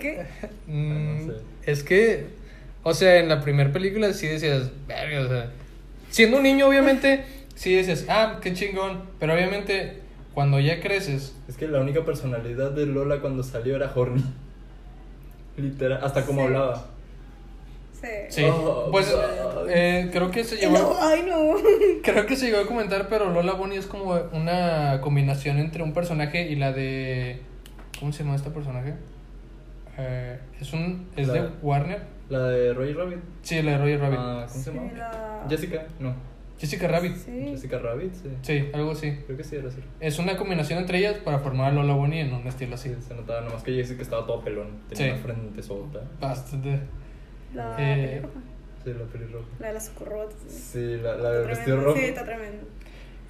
[0.00, 0.24] ¿Qué?
[0.66, 1.40] Mm, no sé.
[1.66, 2.26] Es que,
[2.82, 5.50] o sea, en la primera película sí decías, o sea,
[6.10, 7.24] siendo un niño obviamente
[7.54, 10.00] sí decías, ah, qué chingón, pero obviamente
[10.34, 14.24] cuando ya creces, Es que la única personalidad de Lola cuando salió era horny.
[15.56, 16.46] Literal, hasta como Sí.
[16.46, 16.86] hablaba.
[17.92, 18.08] Sí.
[18.28, 19.14] sí, Oh, pues
[19.68, 21.54] eh, creo que se No, llevó, ay, no.
[22.02, 25.94] creo que se llegó a comentar, pero Lola Bonnie es como una combinación entre un
[25.94, 27.40] personaje y la de,
[27.98, 28.94] ¿cómo se llama este personaje?
[29.96, 33.18] Eh, es un, es de Warner, La de Roger Rabbit.
[33.42, 34.92] sí, la de Roger Rabbit, Ah, ¿Cómo se llama?
[34.92, 36.14] la- Jessica, no.
[36.58, 37.46] Jessica Rabbit, Sí.
[37.50, 38.28] Jessica Rabbit, sí.
[38.42, 39.12] sí, algo así.
[39.26, 39.80] Creo que sí era así.
[40.00, 42.90] Es una combinación entre ellas para formar a Lola Bonnie en un estilo así.
[42.90, 44.68] Sí, se notaba, nomás que Jessica estaba todo pelón.
[44.88, 45.10] Tenía Sí.
[45.12, 46.00] una frente sota.
[46.20, 46.78] Bastante.
[47.54, 48.40] La Eh, pelirroja.
[48.84, 49.46] Sí, la pelirroja.
[49.58, 50.36] La de las socorrobotas.
[50.48, 51.98] Sí, la, la del vestido rojo.
[51.98, 52.64] Sí, está tremendo.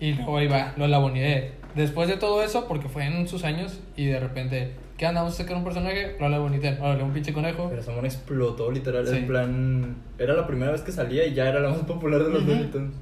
[0.00, 1.22] Y luego ahí va Lola Bonnie.
[1.24, 5.22] eh, Después de todo eso, porque fue en sus años, y de repente, ¿qué onda?
[5.22, 6.60] Vamos a sacar un personaje, Lola Bonnie.
[6.60, 7.68] ten, Órale, un pinche conejo.
[7.68, 9.06] Pero Samón explotó literal.
[9.08, 9.16] Sí.
[9.16, 9.96] En plan.
[10.18, 12.92] Era la primera vez que salía y ya era la más popular de los Tunes.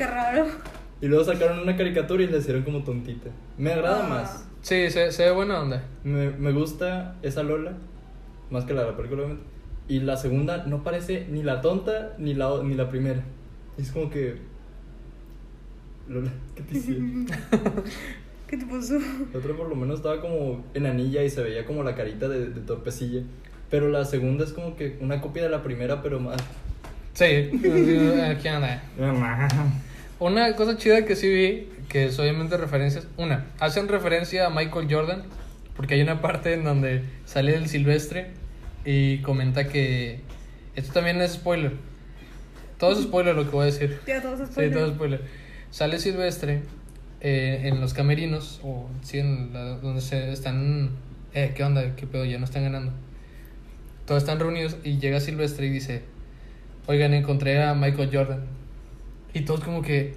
[0.00, 0.46] Qué raro.
[1.02, 3.28] Y luego sacaron una caricatura y la hicieron como tontita.
[3.58, 4.08] Me agrada Ah.
[4.08, 4.48] más.
[4.62, 5.84] Sí, se, se ve buena onda.
[6.04, 7.72] Me, me gusta esa Lola,
[8.50, 9.44] más que la de la película, obviamente.
[9.88, 13.22] Y la segunda no parece ni la tonta ni la, ni la primera.
[13.76, 14.36] Es como que.
[16.08, 17.26] Lola, ¿qué te hicieron?
[18.48, 18.94] ¿Qué te pasó?
[19.34, 22.26] La otra por lo menos estaba como en anilla y se veía como la carita
[22.26, 23.20] de, de torpecilla.
[23.68, 26.40] Pero la segunda es como que una copia de la primera, pero más.
[27.12, 28.80] Sí, ¿qué onda?
[30.20, 33.06] Una cosa chida que sí vi, que es obviamente referencias.
[33.16, 35.22] Una, hacen referencia a Michael Jordan,
[35.74, 38.28] porque hay una parte en donde sale el silvestre
[38.84, 40.20] y comenta que.
[40.76, 41.72] Esto también es spoiler.
[42.78, 43.98] Todo es spoiler lo que voy a decir.
[44.06, 45.22] Ya todos Sí, todo es spoiler.
[45.70, 46.62] Sale Silvestre
[47.20, 50.90] eh, en los camerinos, o sí, en la- donde se están.
[51.34, 51.94] Eh, ¿qué onda?
[51.96, 52.24] ¿Qué pedo?
[52.24, 52.92] Ya no están ganando.
[54.06, 56.02] Todos están reunidos y llega Silvestre y dice:
[56.86, 58.44] Oigan, encontré a Michael Jordan.
[59.34, 60.14] Y todos, como que,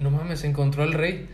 [0.00, 1.26] no mames, encontró al rey.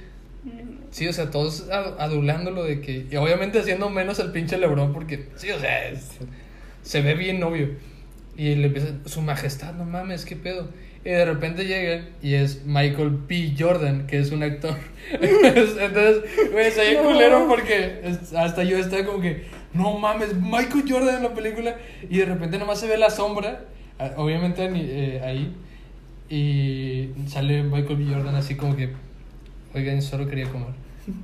[0.90, 3.06] Sí, o sea, todos ad- adulándolo de que.
[3.10, 6.18] Y obviamente haciendo menos al pinche Lebron, porque, sí, o sea, es-
[6.82, 7.70] se ve bien obvio.
[8.36, 10.68] Y le empieza, su majestad, no mames, qué pedo.
[11.04, 13.54] Y de repente llega y es Michael P.
[13.58, 14.76] Jordan, que es un actor.
[15.12, 17.02] Entonces, güey, se oye No.
[17.04, 18.00] culero porque
[18.36, 19.44] hasta yo estaba como que,
[19.74, 21.76] no mames, Michael Jordan en la película.
[22.08, 23.64] Y de repente nomás se ve la sombra,
[24.16, 25.54] obviamente eh, ahí.
[26.30, 28.04] Y sale Michael B.
[28.14, 28.90] Jordan así como que,
[29.74, 30.68] oigan, solo quería comer.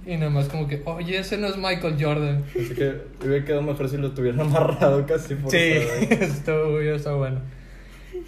[0.06, 2.42] Y nomás como que, oye, ese no es Michael Jordan.
[2.50, 2.94] Así que
[3.24, 5.58] hubiera quedado mejor si lo tuvieran amarrado casi por Sí,
[6.10, 7.40] estuvo, estuvo bueno.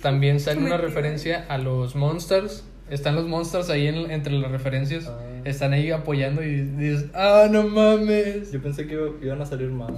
[0.02, 2.64] También sale una referencia a los Monsters.
[2.90, 5.06] Están los Monsters ahí en- entre las referencias.
[5.06, 5.18] Ah.
[5.44, 8.52] Están ahí apoyando y dices, ah, no mames.
[8.52, 9.90] Yo pensé que iba- iban a salir más.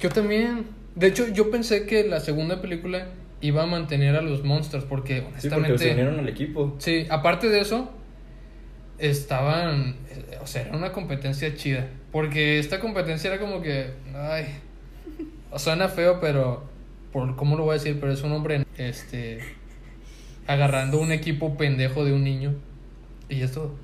[0.00, 0.66] Yo también.
[0.94, 3.08] De hecho, yo pensé que la segunda película
[3.40, 5.78] iba a mantener a los Monsters porque Sí, porque honestamente...
[5.78, 6.74] se unieron al equipo.
[6.78, 7.90] Sí, aparte de eso,
[8.98, 9.96] estaban.
[10.10, 11.88] eh, O sea, era una competencia chida.
[12.12, 13.90] Porque esta competencia era como que.
[14.14, 14.46] Ay.
[15.56, 16.64] Suena feo, pero.
[17.12, 17.98] Por, ¿Cómo lo voy a decir?
[18.00, 18.64] Pero es un hombre.
[18.76, 19.40] Este.
[20.46, 22.54] Agarrando un equipo pendejo de un niño.
[23.28, 23.74] Y es todo.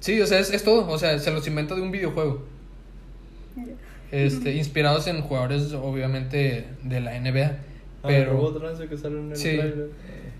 [0.00, 0.88] Sí, o sea, es, es todo.
[0.88, 2.44] O sea, se los inventa de un videojuego.
[4.12, 7.56] Este, inspirados en jugadores, obviamente, de la NBA.
[8.06, 8.32] Ah, el Pero.
[8.32, 9.56] robot trance que sale en el Sí.
[9.56, 9.90] trailer.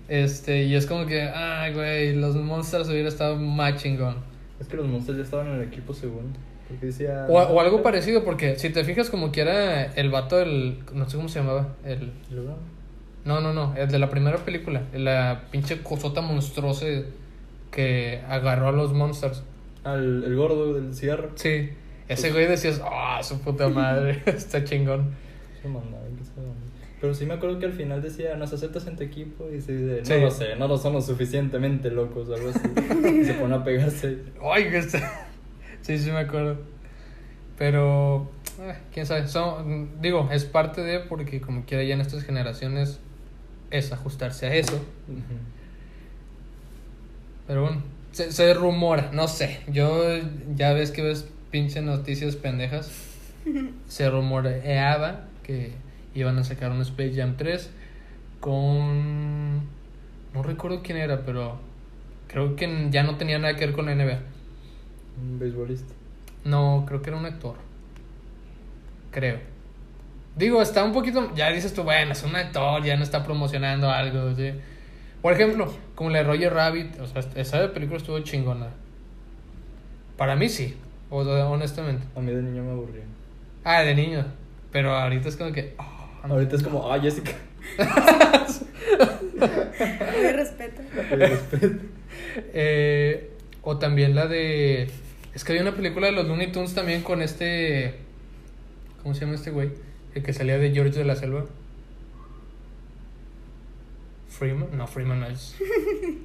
[0.07, 4.15] Este, y es como que, ay, güey, los Monsters hubiera estado más chingón.
[4.59, 6.39] Es que los monstruos ya estaban en el equipo segundo.
[6.67, 7.25] Porque decía.
[7.29, 10.79] O, o algo parecido, porque si te fijas, como que era el vato del.
[10.93, 11.75] No sé cómo se llamaba.
[11.85, 12.11] El.
[13.25, 14.83] No, no, no, el de la primera película.
[14.93, 16.85] La pinche cosota monstruosa
[17.71, 19.43] que agarró a los Monsters.
[19.83, 21.31] Ah, el, el gordo del cigarro.
[21.35, 21.69] Sí,
[22.07, 25.11] ese güey decías, ah, su puta madre, está chingón.
[25.61, 26.55] Se mandaba, se mandaba.
[26.99, 29.47] Pero sí me acuerdo que al final decía, nos aceptas en tu equipo.
[29.51, 30.21] Y se dice, no Sí.
[30.21, 32.59] lo sé, no lo somos suficientemente locos o algo así.
[33.21, 34.17] y se pone a pegarse.
[34.41, 35.27] Ay, que está.
[35.81, 36.57] Sí, sí, me acuerdo.
[37.57, 38.29] Pero,
[38.61, 39.27] eh, quién sabe.
[39.27, 42.99] Son, digo, es parte de, porque como quiera ya en estas generaciones
[43.69, 44.79] es ajustarse a eso.
[47.47, 47.81] Pero bueno,
[48.11, 49.59] se, se rumora, no sé.
[49.67, 50.03] Yo
[50.55, 52.91] ya ves que ves pinche noticias pendejas.
[53.87, 55.71] Se rumoreaba que
[56.17, 57.71] iban a sacar un Space Jam 3
[58.39, 59.57] con.
[60.33, 61.59] No recuerdo quién era, pero
[62.27, 64.19] creo que ya no tenía nada que ver con la NBA.
[65.21, 65.93] Un beisbolista.
[66.43, 67.55] No, creo que era un actor.
[69.11, 69.39] Creo.
[70.35, 71.33] Digo, está un poquito.
[71.35, 74.35] Ya dices tú, bueno, es un actor, ya no está promocionando algo.
[74.35, 74.51] ¿sí?
[75.21, 78.67] Por ejemplo, como la de Roger Rabbit, o sea, esa película estuvo chingona.
[80.15, 80.75] Para mí sí,
[81.09, 82.05] honestamente.
[82.15, 83.03] A mí de niño me aburría.
[83.63, 84.25] Ah, de niño.
[84.71, 85.75] Pero ahorita es como que.
[85.77, 87.31] ah, Ahorita es como, ah, Jessica.
[89.37, 90.81] Muy respeto.
[91.11, 91.77] respeto.
[92.53, 94.89] Eh, o también la de.
[95.33, 97.95] Es que había una película de los Looney Tunes también con este.
[99.03, 99.71] ¿Cómo se llama este güey?
[100.15, 101.45] El que salía de George de la Selva.
[104.29, 104.69] Freeman.
[104.75, 105.55] No, Freeman no es.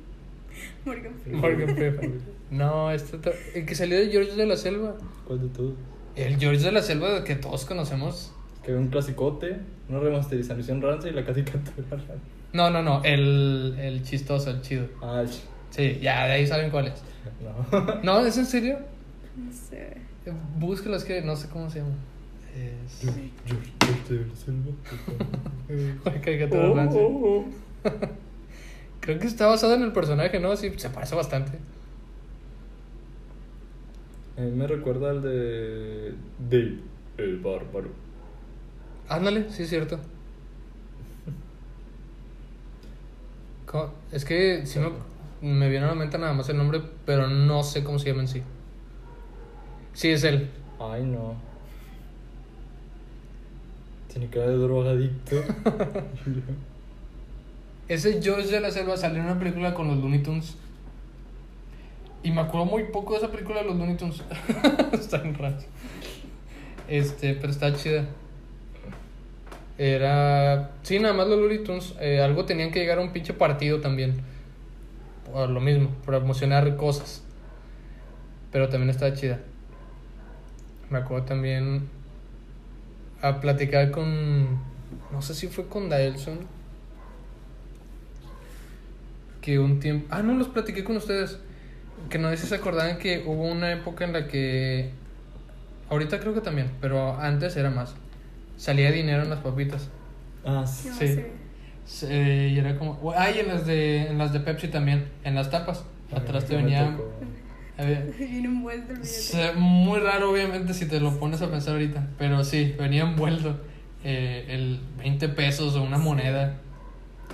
[0.84, 1.12] Morgan.
[1.26, 2.20] Morgan Freeman.
[2.50, 3.18] No, este.
[3.54, 4.94] El que salió de George de la Selva.
[5.26, 5.74] ¿Cuál de todos?
[6.16, 8.32] El George de la Selva que todos conocemos.
[8.64, 9.56] Que un clasicote,
[9.88, 12.14] una remasterización ranza y la caricatura ranza.
[12.52, 13.02] No, no, no.
[13.02, 14.86] El, el chistoso, el chido.
[15.02, 15.40] Ah, ch-
[15.70, 17.02] Sí, ya de ahí saben cuál es.
[17.72, 18.02] no.
[18.02, 18.78] No, ¿es en serio?
[19.36, 19.96] No sé.
[20.58, 21.94] Búscalas que no sé cómo se llama.
[22.54, 23.00] Es.
[23.00, 24.52] George, George, George
[25.68, 27.00] de la caricatura Oh, rancio.
[27.00, 27.44] oh, oh.
[29.00, 30.54] Creo que está basado en el personaje, ¿no?
[30.54, 31.52] Sí, se parece bastante.
[34.36, 36.14] A mí me recuerda al de
[36.50, 36.78] Dave,
[37.18, 37.90] el bárbaro.
[39.12, 39.98] Ándale, sí es cierto.
[44.10, 44.90] Es que sí me,
[45.40, 48.22] me viene a la mente nada más el nombre, pero no sé cómo se llama
[48.22, 48.42] en sí.
[49.94, 50.50] Sí, es él.
[50.78, 51.34] Ay, no.
[54.12, 55.36] Tiene cara de drogadicto.
[57.88, 60.56] Ese George de la Selva salió en una película con los Looney Tunes.
[62.22, 64.22] Y me acuerdo muy poco de esa película de los Looney Tunes.
[64.92, 65.66] está en rancho.
[66.88, 68.06] Este, pero está chida.
[69.78, 70.72] Era.
[70.82, 71.94] Sí, nada más los Looney Tunes.
[72.00, 74.22] eh, algo tenían que llegar a un pinche partido también.
[75.32, 77.22] Por lo mismo, promocionar cosas.
[78.50, 79.40] Pero también está chida.
[80.90, 81.88] Me acuerdo también.
[83.22, 84.60] A platicar con.
[85.10, 86.40] No sé si fue con Daelson
[89.42, 90.06] que un tiempo...
[90.10, 91.38] Ah, no, los platiqué con ustedes.
[92.08, 94.90] Que no sé si se acordaban que hubo una época en la que...
[95.90, 97.94] Ahorita creo que también, pero antes era más.
[98.56, 99.88] Salía dinero en las papitas.
[100.44, 100.88] Ah, sí.
[100.88, 101.06] No Sí.
[101.08, 101.30] sé.
[101.84, 103.12] Se- y era como...
[103.16, 105.08] Ah, y en las de, en las de Pepsi también.
[105.24, 105.84] En las tapas.
[106.14, 106.90] Atrás te Me venía...
[106.96, 107.10] tocó.
[107.78, 112.08] había- Viene envuelto el muy raro, obviamente, si te lo pones a pensar ahorita.
[112.18, 113.56] Pero sí, venía envuelto
[114.04, 116.54] eh, el 20 pesos o una moneda.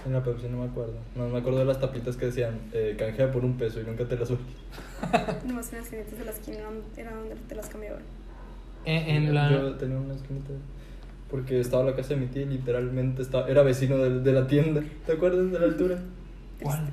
[0.07, 0.95] En la Pepsi no me acuerdo.
[1.17, 4.05] No me acuerdo de las tapitas que decían eh, canjea por un peso y nunca
[4.05, 4.39] te las subí.
[5.47, 6.59] Nomás en las tienditas de la esquina
[6.97, 8.03] era donde te las cambiaban.
[8.85, 9.51] En, en la...
[9.51, 10.51] Yo tenía una esquinita.
[11.31, 14.47] Porque estaba la casa de mi tía y literalmente estaba, era vecino de, de la
[14.47, 14.83] tienda.
[15.07, 15.99] ¿Te acuerdas de la altura?
[16.63, 16.91] ¿Cuál?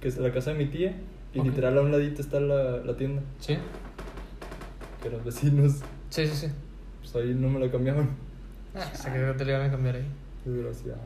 [0.00, 0.96] Que es la casa de mi tía
[1.34, 3.20] y literal a un ladito está la, la tienda.
[3.38, 3.58] Sí,
[5.02, 5.80] Que eran vecinos.
[6.10, 6.34] sí, sí.
[6.34, 6.52] sí.
[7.00, 8.08] Pues ahí no me la cambiaban.
[8.74, 10.06] Ah, se creo que te le iban a cambiar ahí.
[10.44, 11.00] Desgraciados.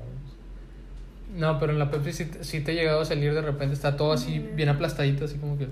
[1.36, 3.74] No, pero en la Pepsi sí, te- sí te ha llegado a salir de repente,
[3.74, 5.68] está todo así bien aplastadito, así como que...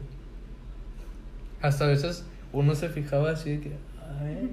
[1.63, 3.73] Hasta a veces uno se fijaba así de que...
[4.01, 4.49] a ver,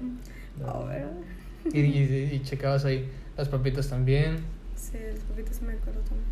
[0.66, 1.06] A ver.
[1.72, 4.38] Y, y, y checabas ahí las papitas también.
[4.74, 6.26] Sí, los papitos me acuerdo también.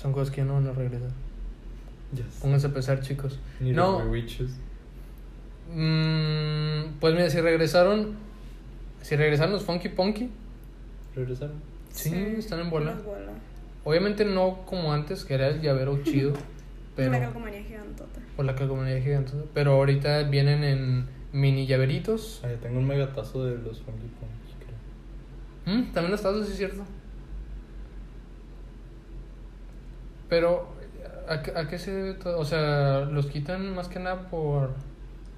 [0.00, 1.10] Son cosas que ya no van a regresar.
[2.14, 2.24] Yes.
[2.40, 3.38] Pónganse a pensar, chicos.
[3.60, 4.00] Ni no,
[5.70, 8.16] mm, pues mira, si regresaron...
[9.02, 10.30] Si regresaron los Funky Punky,
[11.14, 11.56] Regresaron.
[11.90, 12.94] Sí, están en bola.
[12.94, 13.02] las
[13.84, 16.32] obviamente no como antes, que era el llavero chido.
[16.96, 17.12] Pero...
[17.12, 18.20] Calcomanía gigantota.
[18.38, 19.32] Por la calcomanía gigante.
[19.52, 22.40] Pero ahorita vienen en mini llaveritos.
[22.44, 24.54] Ay, tengo un megatazo de los Funky Punks,
[25.64, 25.74] creo.
[25.76, 26.84] Mm, También los tazos, sí es cierto.
[30.28, 30.68] Pero,
[31.28, 32.38] ¿a, qué- a qué se debe todo?
[32.38, 34.74] O sea, los quitan más que nada por...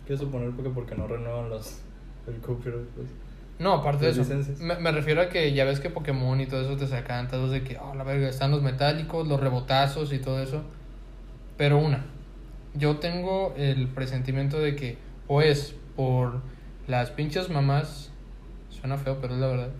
[0.06, 1.80] Quiero suponer porque, porque no renuevan las,
[2.26, 3.08] el copyright, pues.
[3.60, 4.24] No, aparte de eso.
[4.60, 7.62] Me, me refiero a que ya ves que Pokémon y todo eso te sacan de
[7.62, 10.62] que, oh, la verga, están los metálicos, los rebotazos y todo eso.
[11.56, 12.04] Pero una,
[12.74, 16.40] yo tengo el presentimiento de que o es por
[16.86, 18.10] las pinches mamás,
[18.70, 19.70] suena feo, pero es la verdad,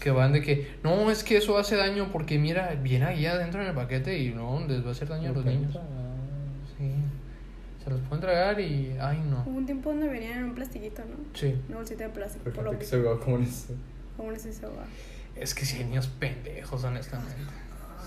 [0.00, 3.62] que van de que, no, es que eso hace daño porque mira, viene ahí adentro
[3.62, 5.72] en el paquete y no, les va a hacer daño a los niños.
[6.76, 6.92] Sí,
[7.82, 9.42] se los pueden tragar y, ay, no.
[9.46, 11.16] Hubo un tiempo donde venían en un plastiquito, ¿no?
[11.34, 12.50] Sí, Una bolsita de plástico.
[12.50, 13.74] Por lo que se vea como en eso.
[14.16, 14.84] Como les hizo va.
[15.36, 17.34] es que sí hay niños pendejos, honestamente.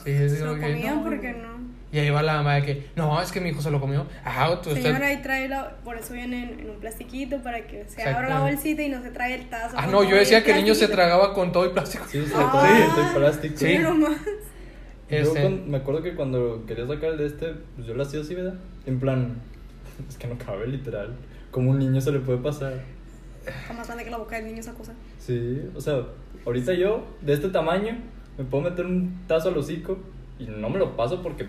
[0.06, 1.56] Sí, Se lo que, comían no, porque no.
[1.92, 4.06] Y ahí va la mamá de que, no, es que mi hijo se lo comió.
[4.26, 4.84] Ah, tú estás...
[4.84, 8.42] Señora, ahí trae la, por eso viene en, un plastiquito para que se abra la
[8.42, 9.76] bolsita y no se trae el tazo.
[9.78, 12.04] Ah, con no, yo decía el que el niño se tragaba con todo y plástico.
[12.10, 12.50] Sí, sí, Ah.
[12.94, 13.56] todo de plástico.
[13.58, 13.66] Sí.
[13.78, 14.18] Pero más.
[15.10, 18.04] Yo Este- cuando- me acuerdo que cuando quería sacar el de este, pues yo lo
[18.04, 18.56] hacía así, ¿verdad?
[18.86, 19.36] En plan,
[20.10, 21.16] es que no cabe literal.
[21.52, 22.82] Como un niño se le puede pasar.
[23.46, 24.94] Está más grande que la boca del niño esa cosa.
[25.20, 26.02] Sí, o sea,
[26.46, 27.98] ahorita yo, de este tamaño,
[28.38, 29.98] me puedo meter un tazo al hocico
[30.40, 31.48] y no me lo paso porque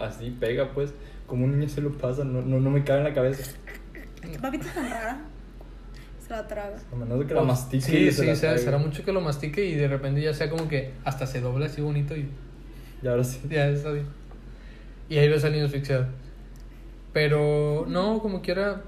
[0.00, 0.92] así pega, pues.
[1.26, 3.52] Como un niño se lo pasa, no, no, no me cabe en la cabeza.
[4.22, 5.20] ¿Qué papita tan rara?
[6.26, 6.78] Se la traga.
[6.92, 7.84] A menos de que la mastique.
[7.84, 10.32] Sí, y se sí, la será, será mucho que lo mastique y de repente ya
[10.32, 12.28] sea como que hasta se dobla así bonito y
[13.02, 13.40] Y ahora sí.
[13.50, 14.06] ya está bien.
[15.10, 16.06] Y ahí ves al niño asfixiado.
[17.12, 18.82] Pero no, como quiera,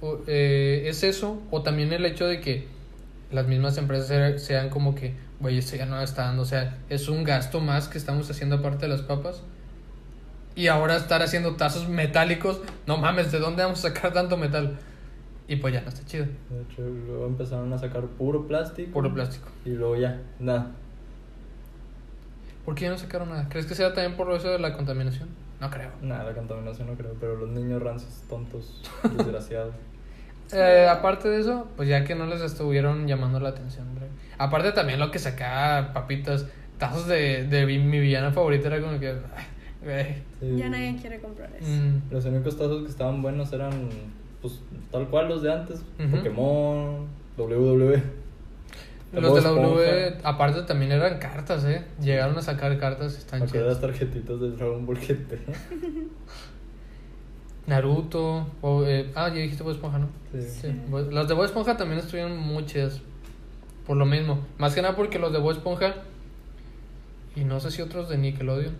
[0.00, 1.40] o- eh, es eso.
[1.50, 2.66] O también el hecho de que
[3.30, 6.42] las mismas empresas se- sean como que, güey, esto ya no está dando.
[6.42, 9.42] O sea, es un gasto más que estamos haciendo aparte de las papas.
[10.54, 14.78] Y ahora estar haciendo tazos metálicos, no mames, ¿de dónde vamos a sacar tanto metal?
[15.48, 16.26] Y pues ya no está chido.
[16.26, 18.92] De hecho, luego empezaron a sacar puro plástico.
[18.92, 19.48] Puro plástico.
[19.64, 20.72] Y luego ya, nada.
[22.64, 23.48] ¿Por qué ya no sacaron nada?
[23.48, 25.28] ¿Crees que sea también por eso de la contaminación?
[25.60, 25.90] No creo.
[26.02, 28.82] Nada, la contaminación no creo, pero los niños rancios, tontos,
[29.16, 29.74] desgraciados.
[30.52, 33.86] Eh, aparte de eso, pues ya que no les estuvieron llamando la atención.
[34.38, 36.46] Aparte también lo que sacaba papitas,
[36.78, 39.08] tazos de, de mi villana favorita era como que...
[39.08, 39.44] ay,
[39.82, 40.14] güey.
[40.40, 40.56] Sí.
[40.58, 41.68] Ya nadie quiere comprar eso.
[41.68, 43.70] Mm, Los únicos tazos que estaban buenos eran,
[44.40, 45.82] pues, tal cual los de antes.
[45.98, 46.16] Ujú.
[46.16, 48.02] Pokémon, WWE.
[49.12, 50.28] Los de la W, Esponja.
[50.28, 51.84] aparte también eran cartas, ¿eh?
[52.00, 53.80] Llegaron a sacar cartas, están de las chidas.
[53.80, 55.34] tarjetitas de Dragon Ball GT.
[57.70, 60.08] Naruto, o, eh, ah, ya dijiste Bob Esponja, ¿no?
[60.32, 60.42] Sí.
[60.42, 60.68] Sí,
[61.12, 63.00] Las de Bob Esponja también estuvieron muy chidas.
[63.86, 64.40] Por lo mismo.
[64.58, 65.94] Más que nada porque los de Bob Esponja,
[67.36, 68.74] y no sé si otros de Nickelodeon,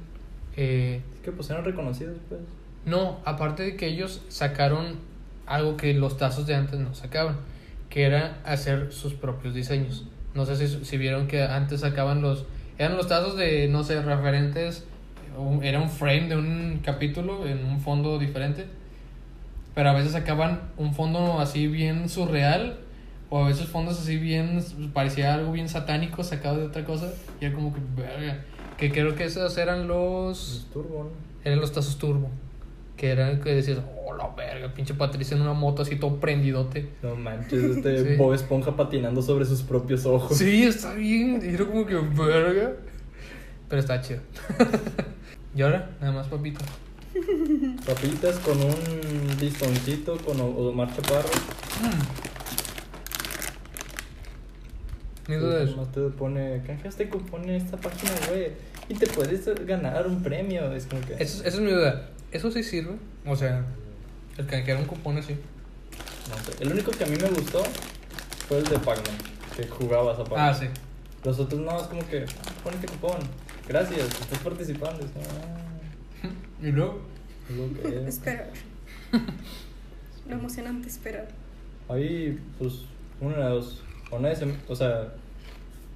[0.57, 2.41] eh, Es que pues eran reconocidos, pues.
[2.85, 4.97] No, aparte de que ellos sacaron
[5.47, 7.37] algo que los tazos de antes no sacaban,
[7.91, 10.05] que era hacer sus propios diseños.
[10.35, 12.45] No sé si, si vieron que antes sacaban los...
[12.77, 14.85] Eran los tazos de, no sé, referentes.
[15.63, 18.67] Era un frame de un capítulo en un fondo diferente.
[19.75, 22.81] Pero a veces sacaban un fondo así bien surreal.
[23.29, 24.61] O a veces fondos así bien...
[24.93, 27.13] Parecía algo bien satánico sacado de otra cosa.
[27.41, 27.81] Y era como que...
[27.97, 28.45] verga.
[28.77, 30.67] Que creo que esos eran los...
[30.73, 31.11] Turbo, ¿no?
[31.45, 32.31] Eran los tazos turbo.
[32.97, 36.91] Que eran que decías, oh la verga, pinche Patricia en una moto así todo prendidote.
[37.03, 38.17] No manches, este Sí.
[38.17, 40.37] Bob Esponja patinando sobre sus propios ojos.
[40.37, 41.41] Sí, está bien.
[41.43, 42.73] Y era como que verga.
[43.69, 44.21] Pero está chido.
[45.57, 46.61] y ahora, nada más papito.
[47.87, 51.29] Papitas con un listoncito con o- Omar Chaparro.
[55.29, 55.65] Eso.
[55.77, 58.53] Nomás te pone, canjeaste cupón en esta página, güey.
[58.89, 60.73] Y te puedes ganar un premio.
[60.73, 61.15] Es como que.
[61.15, 62.09] Esa es- esa es mi duda.
[62.33, 62.97] ¿Eso sí sirve?
[63.27, 63.65] O sea,
[64.39, 65.35] El canjear un cupón así.
[66.29, 66.63] No sé.
[66.63, 67.63] El único que a mí me gustó
[68.49, 69.17] fue el de Pac-Man,
[69.57, 70.49] que jugabas a Pac-Man.
[70.49, 70.67] Ah, sí.
[71.25, 72.25] Los otros no, es como que,
[72.65, 73.19] pon este cupón.
[73.69, 75.05] Gracias, estás participando.
[75.05, 75.59] Es como, ah,
[76.63, 77.01] Y luego.
[77.83, 78.07] que.
[78.09, 78.51] Esperar.
[80.29, 81.29] Lo emocionante esperar.
[81.89, 82.85] Ahí, pues,
[83.21, 83.83] una de dos.
[84.11, 84.53] O nadie se.
[84.69, 85.13] O sea,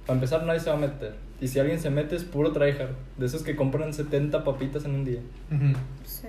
[0.05, 1.15] para empezar, nadie se va a meter.
[1.41, 2.91] Y si alguien se mete, es puro tryhard.
[3.17, 5.19] De esos que compran 70 papitas en un día.
[6.05, 6.27] Sí.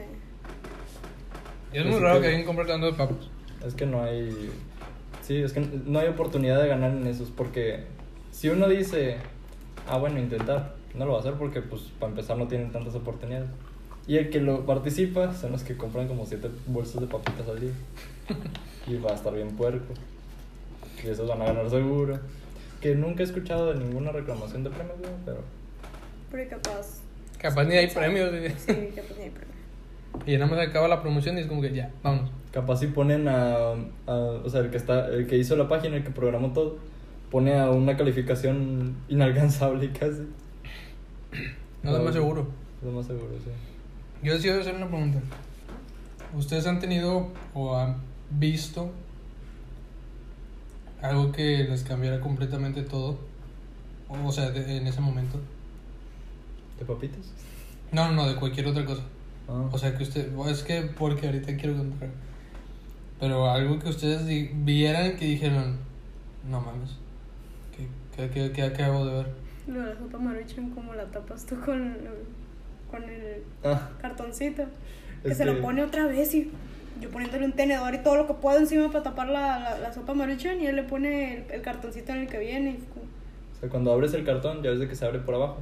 [1.73, 3.29] Y es muy raro que- que alguien compre tanto de papas.
[3.67, 4.51] Es que no hay.
[5.23, 7.31] Sí, es que no hay oportunidad de ganar en esos.
[7.31, 7.85] Porque
[8.31, 9.17] si uno dice,
[9.89, 12.95] ah, bueno, intentar, no lo va a hacer porque, pues, para empezar, no tienen tantas
[12.95, 13.49] oportunidades.
[14.09, 17.61] Y el que lo participa son los que compran como 7 bolsas de papitas al
[17.61, 17.73] día.
[18.87, 19.95] y va a estar bien puerco.
[21.05, 22.19] Y esos van a ganar seguro.
[22.81, 25.39] Que nunca he escuchado de ninguna reclamación de premios, güey, pero.
[26.31, 27.01] Pero capaz.
[27.39, 28.31] Capaz ni hay premios.
[28.59, 29.57] Sí, capaz ni hay premios.
[30.27, 32.31] Y ya nada más acaba la promoción y es como que ya, vámonos.
[32.53, 33.57] Capaz si ponen a,
[34.07, 34.13] a-
[34.45, 36.79] o sea, el que está, el que hizo la página, el que programó todo,
[37.31, 40.23] pone a una calificación inalcanzable casi.
[41.83, 42.47] No es lo más seguro.
[42.83, 43.51] Lo más seguro, sí.
[44.23, 45.21] Yo decido hacer una pregunta.
[46.35, 47.97] ¿Ustedes han tenido o han
[48.31, 48.91] visto
[51.03, 53.19] algo que les cambiara completamente todo?
[54.09, 55.39] O sea, de- en ese momento.
[56.79, 57.33] ¿De papitas?
[57.93, 59.03] No, no, no, de cualquier otra cosa.
[59.49, 59.69] Ah.
[59.73, 62.09] O sea, que usted, es que porque ahorita quiero contar.
[63.21, 65.79] Pero algo que ustedes di- vieran que dijeron,
[66.49, 66.91] no mames,
[67.75, 69.27] ¿qué, qué, qué, qué acabo de ver?
[69.69, 71.97] Lo de la sopa maruchan, como la tapas tú con,
[72.91, 74.65] con el Ah, cartoncito.
[75.23, 76.51] Que se lo pone otra vez y
[77.01, 79.93] yo poniéndole un tenedor y todo lo que puedo encima para tapar la, la, la
[79.93, 82.71] sopa maruchan y él le pone el, el cartoncito en el que viene.
[82.71, 82.77] Y
[83.57, 85.59] o sea, cuando abres el cartón, ya ves de que se abre por abajo.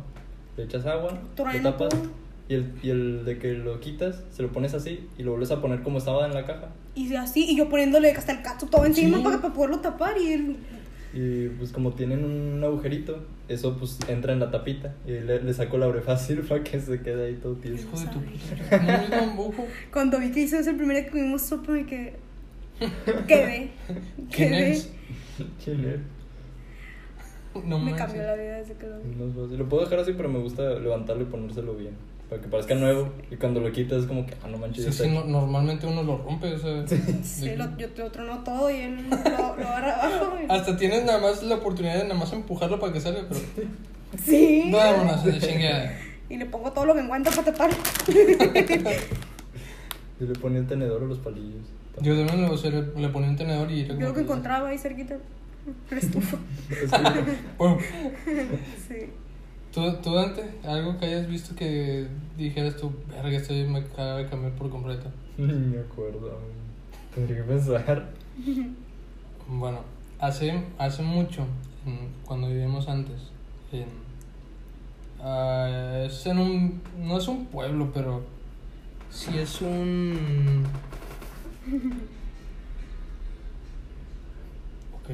[0.56, 2.02] Le echas agua, lo tapas, todo.
[2.48, 5.50] y el, y el de que lo quitas, se lo pones así y lo vuelves
[5.50, 6.68] a poner como estaba en la caja.
[6.94, 9.24] y así, y yo poniéndole hasta el cacho todo encima Sí.
[9.24, 10.56] para, para poderlo tapar y él...
[11.14, 14.94] Y pues como tienen un agujerito, eso pues entra en la tapita.
[15.06, 17.86] Y le, le saco la fácil para que se quede ahí todo tieso.
[17.86, 19.62] Hijo de tu puta.
[19.92, 22.14] Cuando vi que hizo eso el primer día que comimos sopa me quedé...
[23.28, 23.70] Quedé.
[24.34, 24.72] ¿Quién Quedé.
[24.72, 24.90] es?
[27.64, 27.98] No Me manches.
[27.98, 29.14] cambió la vida desde que lo vi.
[29.14, 29.58] No es fácil.
[29.58, 31.94] Lo puedo dejar así, pero me gusta levantarlo y ponérselo bien.
[32.30, 33.12] Para que parezca nuevo.
[33.30, 34.84] Y cuando lo quitas es como que, ah, no manches.
[34.94, 36.84] Sí, sí, no- normalmente uno lo rompe, o sea.
[37.22, 39.16] Sí, de- lo, yo lo tronó todo y él lo,
[39.56, 40.36] lo agarra abajo.
[40.42, 43.40] y- Hasta tienes nada más la oportunidad de nada más empujarlo para que salga, pero.
[44.24, 44.70] Sí.
[44.72, 45.98] Vámonos, de chingada.
[46.30, 47.70] Y le pongo todo lo que encuentro para tapar.
[50.20, 51.62] Y le ponía el tenedor o los palillos.
[52.00, 54.68] Yo también le, o sea, le, le ponía un tenedor y Yo lo que encontraba
[54.70, 55.16] ahí cerquita.
[55.90, 56.36] La estufa.
[58.88, 58.94] Sí.
[59.74, 62.06] ¿Tú, tú, Dante, algo que hayas visto que
[62.36, 65.10] dijeras tú, verga, esto me acaba de cambiar por completo?
[65.36, 66.38] Ni me acuerdo.
[67.12, 68.10] Tendría que pensar.
[69.46, 69.80] Bueno,
[70.20, 71.44] hace, hace mucho,
[72.24, 73.30] cuando vivimos antes,
[73.72, 73.84] en,
[75.20, 78.22] ah, es en un, no es un pueblo, pero
[79.10, 80.64] sí es un...
[84.94, 85.10] Ok.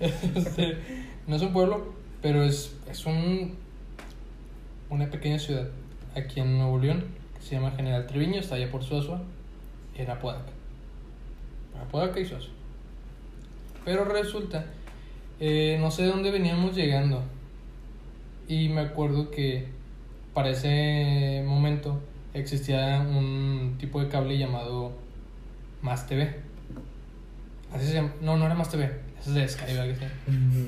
[0.00, 0.78] Este,
[1.26, 3.58] no es un pueblo, pero es, es un,
[4.94, 5.68] una pequeña ciudad
[6.14, 9.20] aquí en Nuevo León que se llama General Treviño, está allá por Suazua,
[9.96, 10.52] en Apodaca.
[11.80, 12.52] Apodaca y Suazua.
[13.84, 14.64] Pero resulta,
[15.40, 17.22] eh, no sé de dónde veníamos llegando.
[18.46, 19.66] Y me acuerdo que
[20.32, 22.00] para ese momento
[22.34, 24.92] existía un tipo de cable llamado
[25.82, 26.34] Más TV.
[27.72, 28.12] Así se llama.
[28.20, 28.90] No, no era Más TV.
[29.18, 30.04] Es de Sky, ¿verdad que sí?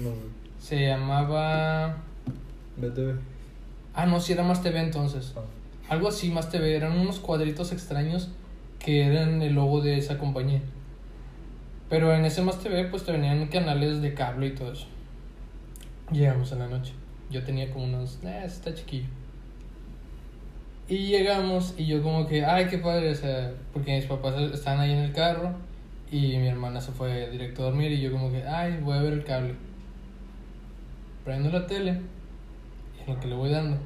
[0.02, 0.10] No,
[0.58, 2.02] Se llamaba.
[2.76, 3.35] BTV.
[3.96, 5.32] Ah, no, sí era Más TV entonces.
[5.88, 6.76] Algo así, Más TV.
[6.76, 8.28] Eran unos cuadritos extraños
[8.78, 10.60] que eran el logo de esa compañía.
[11.88, 14.86] Pero en ese Más TV, pues te venían canales de cable y todo eso.
[16.12, 16.92] Llegamos en la noche.
[17.30, 18.18] Yo tenía como unos.
[18.22, 19.08] Eh, está chiquillo.
[20.88, 23.12] Y llegamos y yo, como que, ay, qué padre.
[23.12, 25.54] O sea, porque mis papás estaban ahí en el carro
[26.12, 27.92] y mi hermana se fue directo a dormir.
[27.92, 29.54] Y yo, como que, ay, voy a ver el cable.
[31.24, 31.98] Prendo la tele
[33.06, 33.78] lo que le voy dando,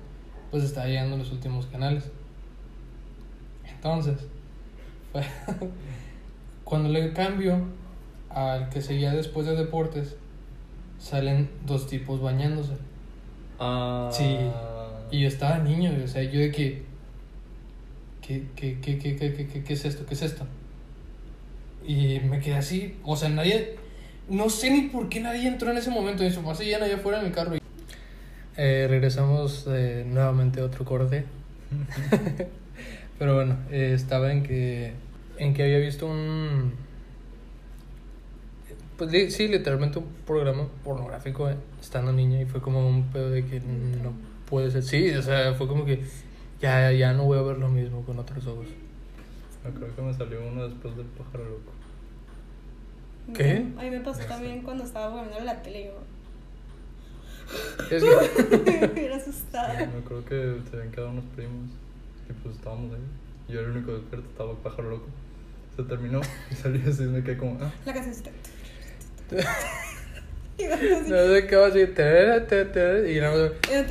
[0.51, 2.11] pues está llegando los últimos canales.
[3.69, 4.27] Entonces,
[6.65, 7.65] cuando le cambio
[8.29, 10.17] al que seguía después de deportes,
[10.99, 12.75] salen dos tipos bañándose.
[13.59, 14.09] Ah.
[14.13, 14.37] Sí.
[15.11, 16.91] Y yo estaba niño, o sea, yo de que.
[18.23, 20.07] ¿Qué, qué, qué, qué, qué, qué, qué, es esto?
[20.07, 20.47] ¿Qué es esto?
[21.85, 23.77] Y me quedé así, o sea, nadie.
[24.29, 26.23] No sé ni por qué nadie entró en ese momento.
[26.23, 27.60] Mis papás seguían allá afuera en el carro.
[28.57, 31.25] Eh, regresamos eh, nuevamente a otro corte.
[33.19, 34.93] Pero bueno, eh, estaba en que
[35.39, 36.73] en que había visto un.
[38.97, 43.31] Pues li- sí, literalmente un programa pornográfico eh, estando niña y fue como un pedo
[43.31, 44.13] de que no
[44.49, 44.83] puede ser.
[44.83, 46.03] Sí, o sea, fue como que
[46.61, 48.67] ya, ya no voy a ver lo mismo con otros ojos.
[49.65, 51.73] No, creo que me salió uno después del pájaro loco.
[53.35, 53.65] ¿Qué?
[53.79, 55.85] A mí me pasó también cuando estaba viendo la tele.
[55.85, 55.93] Yo
[57.91, 59.75] Es que, me hubiera asustada.
[59.75, 61.71] Me acuerdo que se habían quedado unos primos
[62.29, 63.01] y pues estábamos ahí.
[63.49, 65.07] Y yo era el único despierto, estaba el pájaro loco.
[65.77, 66.21] Se terminó
[66.51, 67.93] y salí así y me quedé como, ah, La
[70.59, 71.95] yo así, no sé qué va a decir.
[71.95, 73.53] "Tarara, tarara", Y nada más.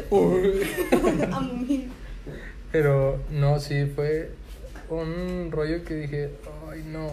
[2.72, 4.32] Pero no, sí, fue
[4.90, 6.30] un rollo que dije,
[6.70, 7.08] ay no.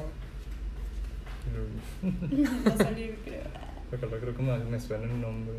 [2.71, 3.43] a salir, creo.
[4.21, 5.55] Creo que me, me suena el nombre.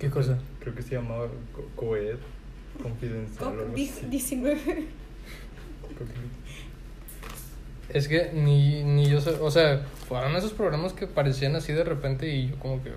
[0.00, 0.38] ¿Qué cosa?
[0.60, 2.16] Creo que se llamaba Co- Coed
[2.82, 3.48] Confidencial.
[3.48, 4.06] o Coc algo dic- así.
[4.06, 4.60] 19.
[5.98, 6.04] Co-
[7.90, 11.84] Es que ni, ni yo sé, o sea, fueron esos programas que parecían así de
[11.84, 12.92] repente y yo como que,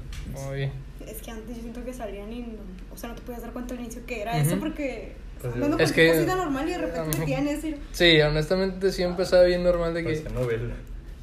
[0.50, 0.72] ay,
[1.06, 2.48] Es que antes yo siento que salían y no,
[2.94, 4.42] o sea, no te podías dar cuenta al inicio que era Ujú.
[4.48, 7.20] eso porque Pues hablando Es que- cosita normal y de repente Ajá.
[7.20, 10.76] metían eso y Sí, honestamente sí empezaba bien normal de que, Parecía novela.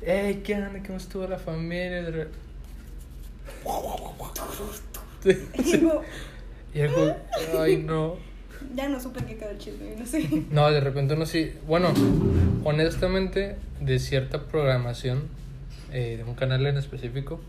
[0.02, 0.82] hey, ¿qué onda?
[0.84, 2.26] ¿Cómo estuvo la familia?
[5.64, 5.82] Sí,
[6.74, 6.80] y
[7.58, 8.16] ay no.
[8.74, 10.28] ya no supe qué quedó el chisme, no sé.
[10.50, 11.52] No, de repente no sí.
[11.66, 11.92] Bueno,
[12.64, 15.22] honestamente, de cierta programación,
[15.92, 17.40] eh, de un canal en específico,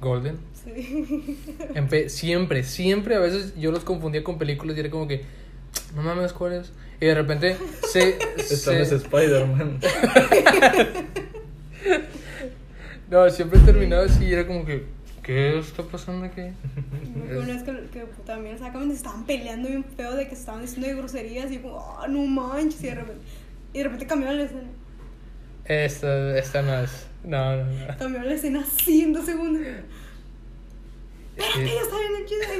[0.00, 1.36] Golden, Sí.
[1.74, 5.22] Empe- siempre, siempre a veces yo los confundía con películas y era como que,
[5.94, 6.72] no mames, ¿cuál es?
[7.00, 7.56] Y de repente
[7.92, 8.18] se...
[8.36, 9.78] Esta se- vez Spider-Man.
[13.10, 14.84] no, siempre terminaba así y era como que,
[15.28, 16.40] ¿qué está pasando aquí?
[17.30, 20.94] Una vez que, que también exactamente estaban peleando bien feo de que estaban diciendo de
[20.94, 23.22] groserías y como, ah, no manches, y de repente,
[23.74, 24.68] y de repente cambiaron la escena.
[25.66, 27.06] Esta, esta no es.
[27.24, 27.96] No, no, no.
[27.98, 29.60] Cambiaron la escena así en dos segundos.
[31.36, 31.96] Espérate, ya está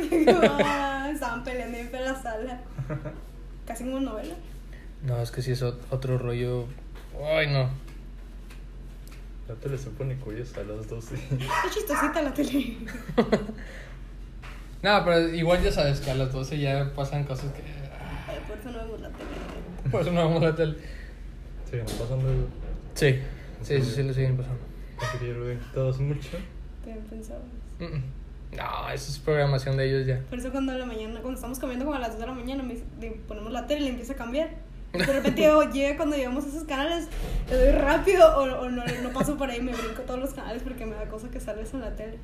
[0.08, 2.60] viendo yo, ah, estaban peleando bien feo en la sala.
[3.66, 4.34] Casi como novela.
[5.04, 6.66] No, es que sí es ot- otro rollo.
[7.34, 7.70] Ay, no.
[9.48, 11.14] La tele se pone curiosa a las 12.
[11.14, 12.76] Es chistosita la tele.
[14.80, 17.62] No, pero igual ya sabes que a las 12 ya pasan cosas que.
[17.62, 19.90] Ay, Por eso no vemos la tele.
[19.90, 20.76] Por eso no vamos a la tele.
[21.68, 22.46] Sí, no pasando eso.
[22.94, 23.18] Sí,
[23.62, 24.60] sí, sí, sí, le siguen pasando.
[25.00, 26.28] Pensé que ya lo habían quitado hace mucho.
[26.84, 27.42] Bien pensado.
[27.80, 28.02] Mm, mm.
[28.56, 30.20] No, eso es programación de ellos ya.
[30.30, 32.32] Por eso cuando a la mañana, cuando estamos comiendo como a las 2 de la
[32.32, 32.76] mañana, me,
[33.26, 34.50] ponemos la tele y empieza a cambiar.
[34.92, 37.08] De repente yo llega cuando llegamos a esos canales,
[37.50, 40.62] le doy rápido o, o no, no paso por ahí, me brinco todos los canales
[40.62, 42.18] porque me da cosa que sales en la tele.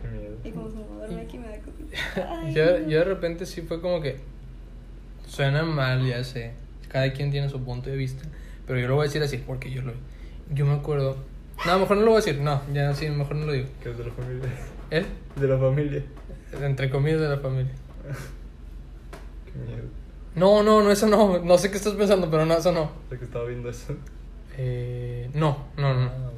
[0.00, 0.36] Qué miedo.
[0.42, 2.30] Y como se me duerme aquí me da cosa.
[2.42, 2.88] Ay, Yo, no.
[2.88, 4.20] yo de repente sí fue como que
[5.26, 6.52] suena mal, ya sé.
[6.88, 8.24] Cada quien tiene su punto de vista.
[8.66, 9.92] Pero yo lo voy a decir así porque yo lo
[10.54, 11.16] Yo me acuerdo.
[11.66, 12.40] No, mejor no lo voy a decir.
[12.40, 13.68] No, ya sí, mejor no lo digo.
[13.82, 14.48] Que es de la familia.
[14.90, 15.04] ¿Eh?
[15.36, 16.02] De la familia.
[16.62, 17.72] Entre comillas de la familia.
[19.44, 19.84] Qué miedo.
[20.38, 21.38] No, no, no, eso no.
[21.40, 22.90] No sé qué estás pensando, pero no, eso no.
[23.10, 23.94] De que estaba viendo eso.
[24.56, 26.06] Eh, no, no, no.
[26.06, 26.30] Ah.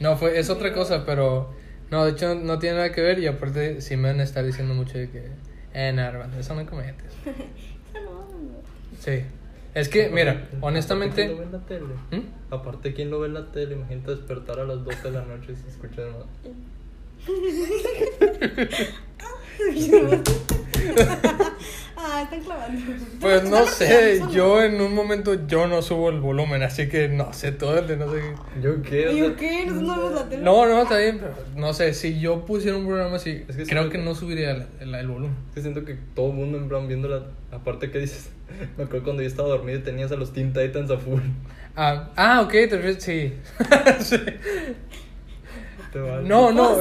[0.00, 1.52] No, fue, es otra cosa, pero.
[1.90, 3.18] No, de hecho no tiene nada que ver.
[3.18, 5.30] Y aparte, sí me van a estar diciendo mucho de que.
[5.74, 7.12] Eh, no, hermano, eso no comentes.
[7.94, 8.60] Ah, no, no.
[9.00, 9.24] Sí.
[9.74, 11.28] Es que, mira, Aparte, ¿quién honestamente.
[11.28, 11.86] lo ve en la tele?
[12.10, 12.54] ¿Mm?
[12.54, 13.74] Aparte, ¿quién lo ve en la tele?
[13.76, 16.26] Imagínate despertar a las 12 de la noche y se escucha de más.
[21.96, 22.80] ah, están clavando.
[23.20, 27.32] Pues no sé, yo en un momento yo no subo el volumen, así que no
[27.32, 28.60] sé todo el de no sé qué.
[28.62, 29.08] ¿Yo qué?
[29.08, 29.66] O ¿Y sea, yo qué?
[29.66, 30.42] Nosotros no vemos la tele.
[30.42, 33.64] No, no, está bien, pero no sé, si yo pusiera un programa así, Es que
[33.66, 35.36] creo que que- no subiría el, el- el volumen.
[35.48, 37.22] Es que siento que todo el mundo en plan viendo la...
[37.50, 38.30] Aparte que dices...
[38.78, 41.20] Me acuerdo cuando yo estaba dormido y tenías a los Teen Titans a full.
[41.76, 43.34] Ah, ah ok, te refieres, sí.
[44.00, 44.16] Sí.
[45.92, 46.28] Te vale.
[46.28, 46.80] No, no,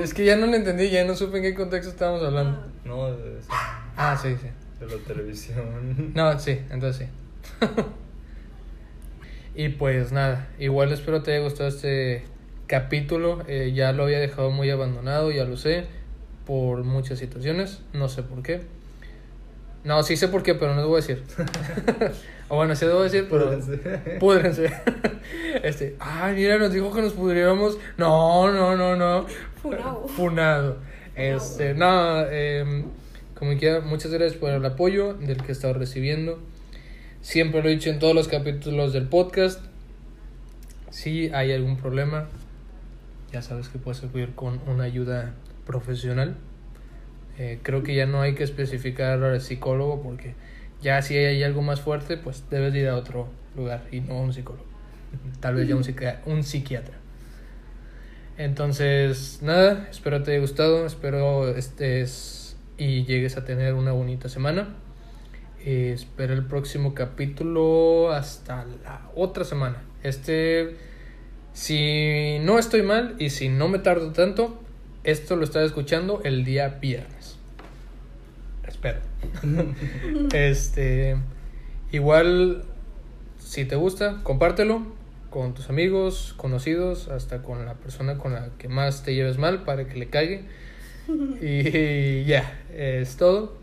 [0.00, 2.58] es que ya no lo entendí, ya no supe en qué contexto estábamos hablando.
[2.84, 3.48] No, de eso.
[3.50, 4.48] Ah, sí, sí.
[4.80, 6.12] De la televisión.
[6.14, 7.08] No, sí, entonces
[7.60, 7.66] sí.
[9.54, 12.24] y pues nada, igual espero te haya gustado este
[12.66, 13.42] capítulo.
[13.46, 15.86] eh, ya lo había dejado muy abandonado, ya lo sé,
[16.46, 17.80] por muchas situaciones.
[17.92, 18.62] No sé por qué.
[19.84, 21.22] No, sí sé por qué, pero no les voy a decir.
[22.48, 23.46] o bueno, voy a decir, pero...
[23.46, 24.18] Púdrense.
[24.18, 24.72] Púdrense.
[25.62, 27.78] Este, ay, mira, nos dijo que nos pudriéramos.
[27.96, 29.26] No, no, no, no.
[29.60, 30.06] Funado.
[30.06, 30.76] Funado.
[31.16, 32.84] Este, no, eh,
[33.34, 36.38] como quiera, muchas gracias por el apoyo del que he estado recibiendo.
[37.22, 39.64] Siempre lo he dicho en todos los capítulos del podcast.
[40.90, 42.28] Si hay algún problema,
[43.32, 45.34] ya sabes que puedes acudir con una ayuda
[45.66, 46.36] profesional.
[47.38, 50.34] Eh, creo que ya no hay que especificar psicólogo porque
[50.82, 54.20] ya si hay algo más fuerte, pues debes ir a otro lugar y no a
[54.20, 54.64] un psicólogo.
[55.40, 56.94] tal vez ya un, psiqui- un psiquiatra.
[58.38, 64.74] Entonces, nada, espero te haya gustado, espero estés y llegues a tener una bonita semana.
[65.64, 69.82] Eh, espero el próximo capítulo hasta la otra semana.
[70.02, 70.76] Este,
[71.54, 74.60] si no estoy mal y si no me tardo tanto,
[75.02, 77.38] esto lo estás escuchando el día viernes.
[78.68, 78.98] Espero.
[80.34, 81.16] este,
[81.92, 82.64] igual,
[83.38, 84.82] si te gusta, compártelo
[85.30, 89.64] con tus amigos, conocidos, hasta con la persona con la que más te lleves mal
[89.64, 90.42] para que le caiga.
[91.40, 93.54] Y ya, es todo.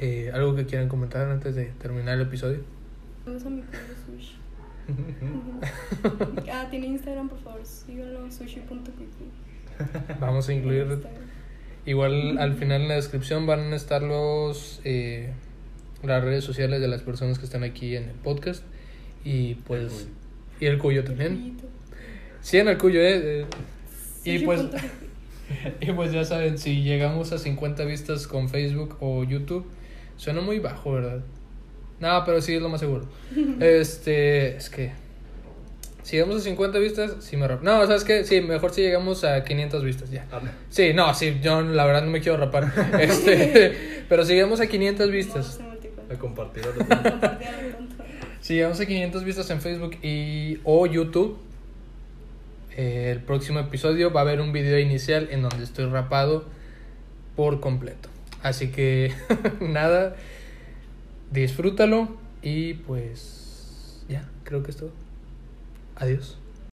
[0.00, 2.60] Eh, ¿Algo que quieran comentar antes de terminar el episodio?
[3.26, 4.36] Vamos a mi pollo sushi.
[6.52, 9.28] ah, tiene Instagram, por favor, síganlo, sushi.quickly.
[10.18, 11.29] Vamos a incluir Instagram.
[11.90, 15.32] Igual al final en la descripción van a estar los eh,
[16.04, 18.62] las redes sociales de las personas que están aquí en el podcast
[19.24, 20.06] y pues
[20.60, 21.56] y el cuyo también.
[22.42, 23.40] Sí, en el cuyo, eh.
[23.40, 23.46] eh,
[24.22, 24.60] y pues
[25.80, 29.66] y pues ya saben, si llegamos a 50 vistas con Facebook o YouTube,
[30.16, 31.24] suena muy bajo, ¿verdad?
[31.98, 33.08] No, pero sí es lo más seguro.
[33.60, 34.92] Este, es que
[36.02, 37.62] si llegamos a 50 vistas, sí me rapo.
[37.64, 38.24] No, ¿sabes qué?
[38.24, 40.26] Sí, mejor si llegamos a 500 vistas ya.
[40.32, 40.40] Ah,
[40.70, 42.72] Sí, no, sí, yo la verdad no me quiero rapar.
[43.00, 45.60] Este, pero si llegamos a 500 vistas,
[46.10, 47.38] a compartir a
[48.40, 51.38] si llegamos a 500 vistas en Facebook y o YouTube,
[52.76, 56.44] eh, el próximo episodio va a haber un video inicial en donde estoy rapado
[57.36, 58.08] por completo.
[58.42, 59.12] Así que
[59.60, 60.16] nada,
[61.30, 62.08] disfrútalo
[62.42, 64.92] y pues ya, creo que es todo.
[66.00, 66.39] Adiós.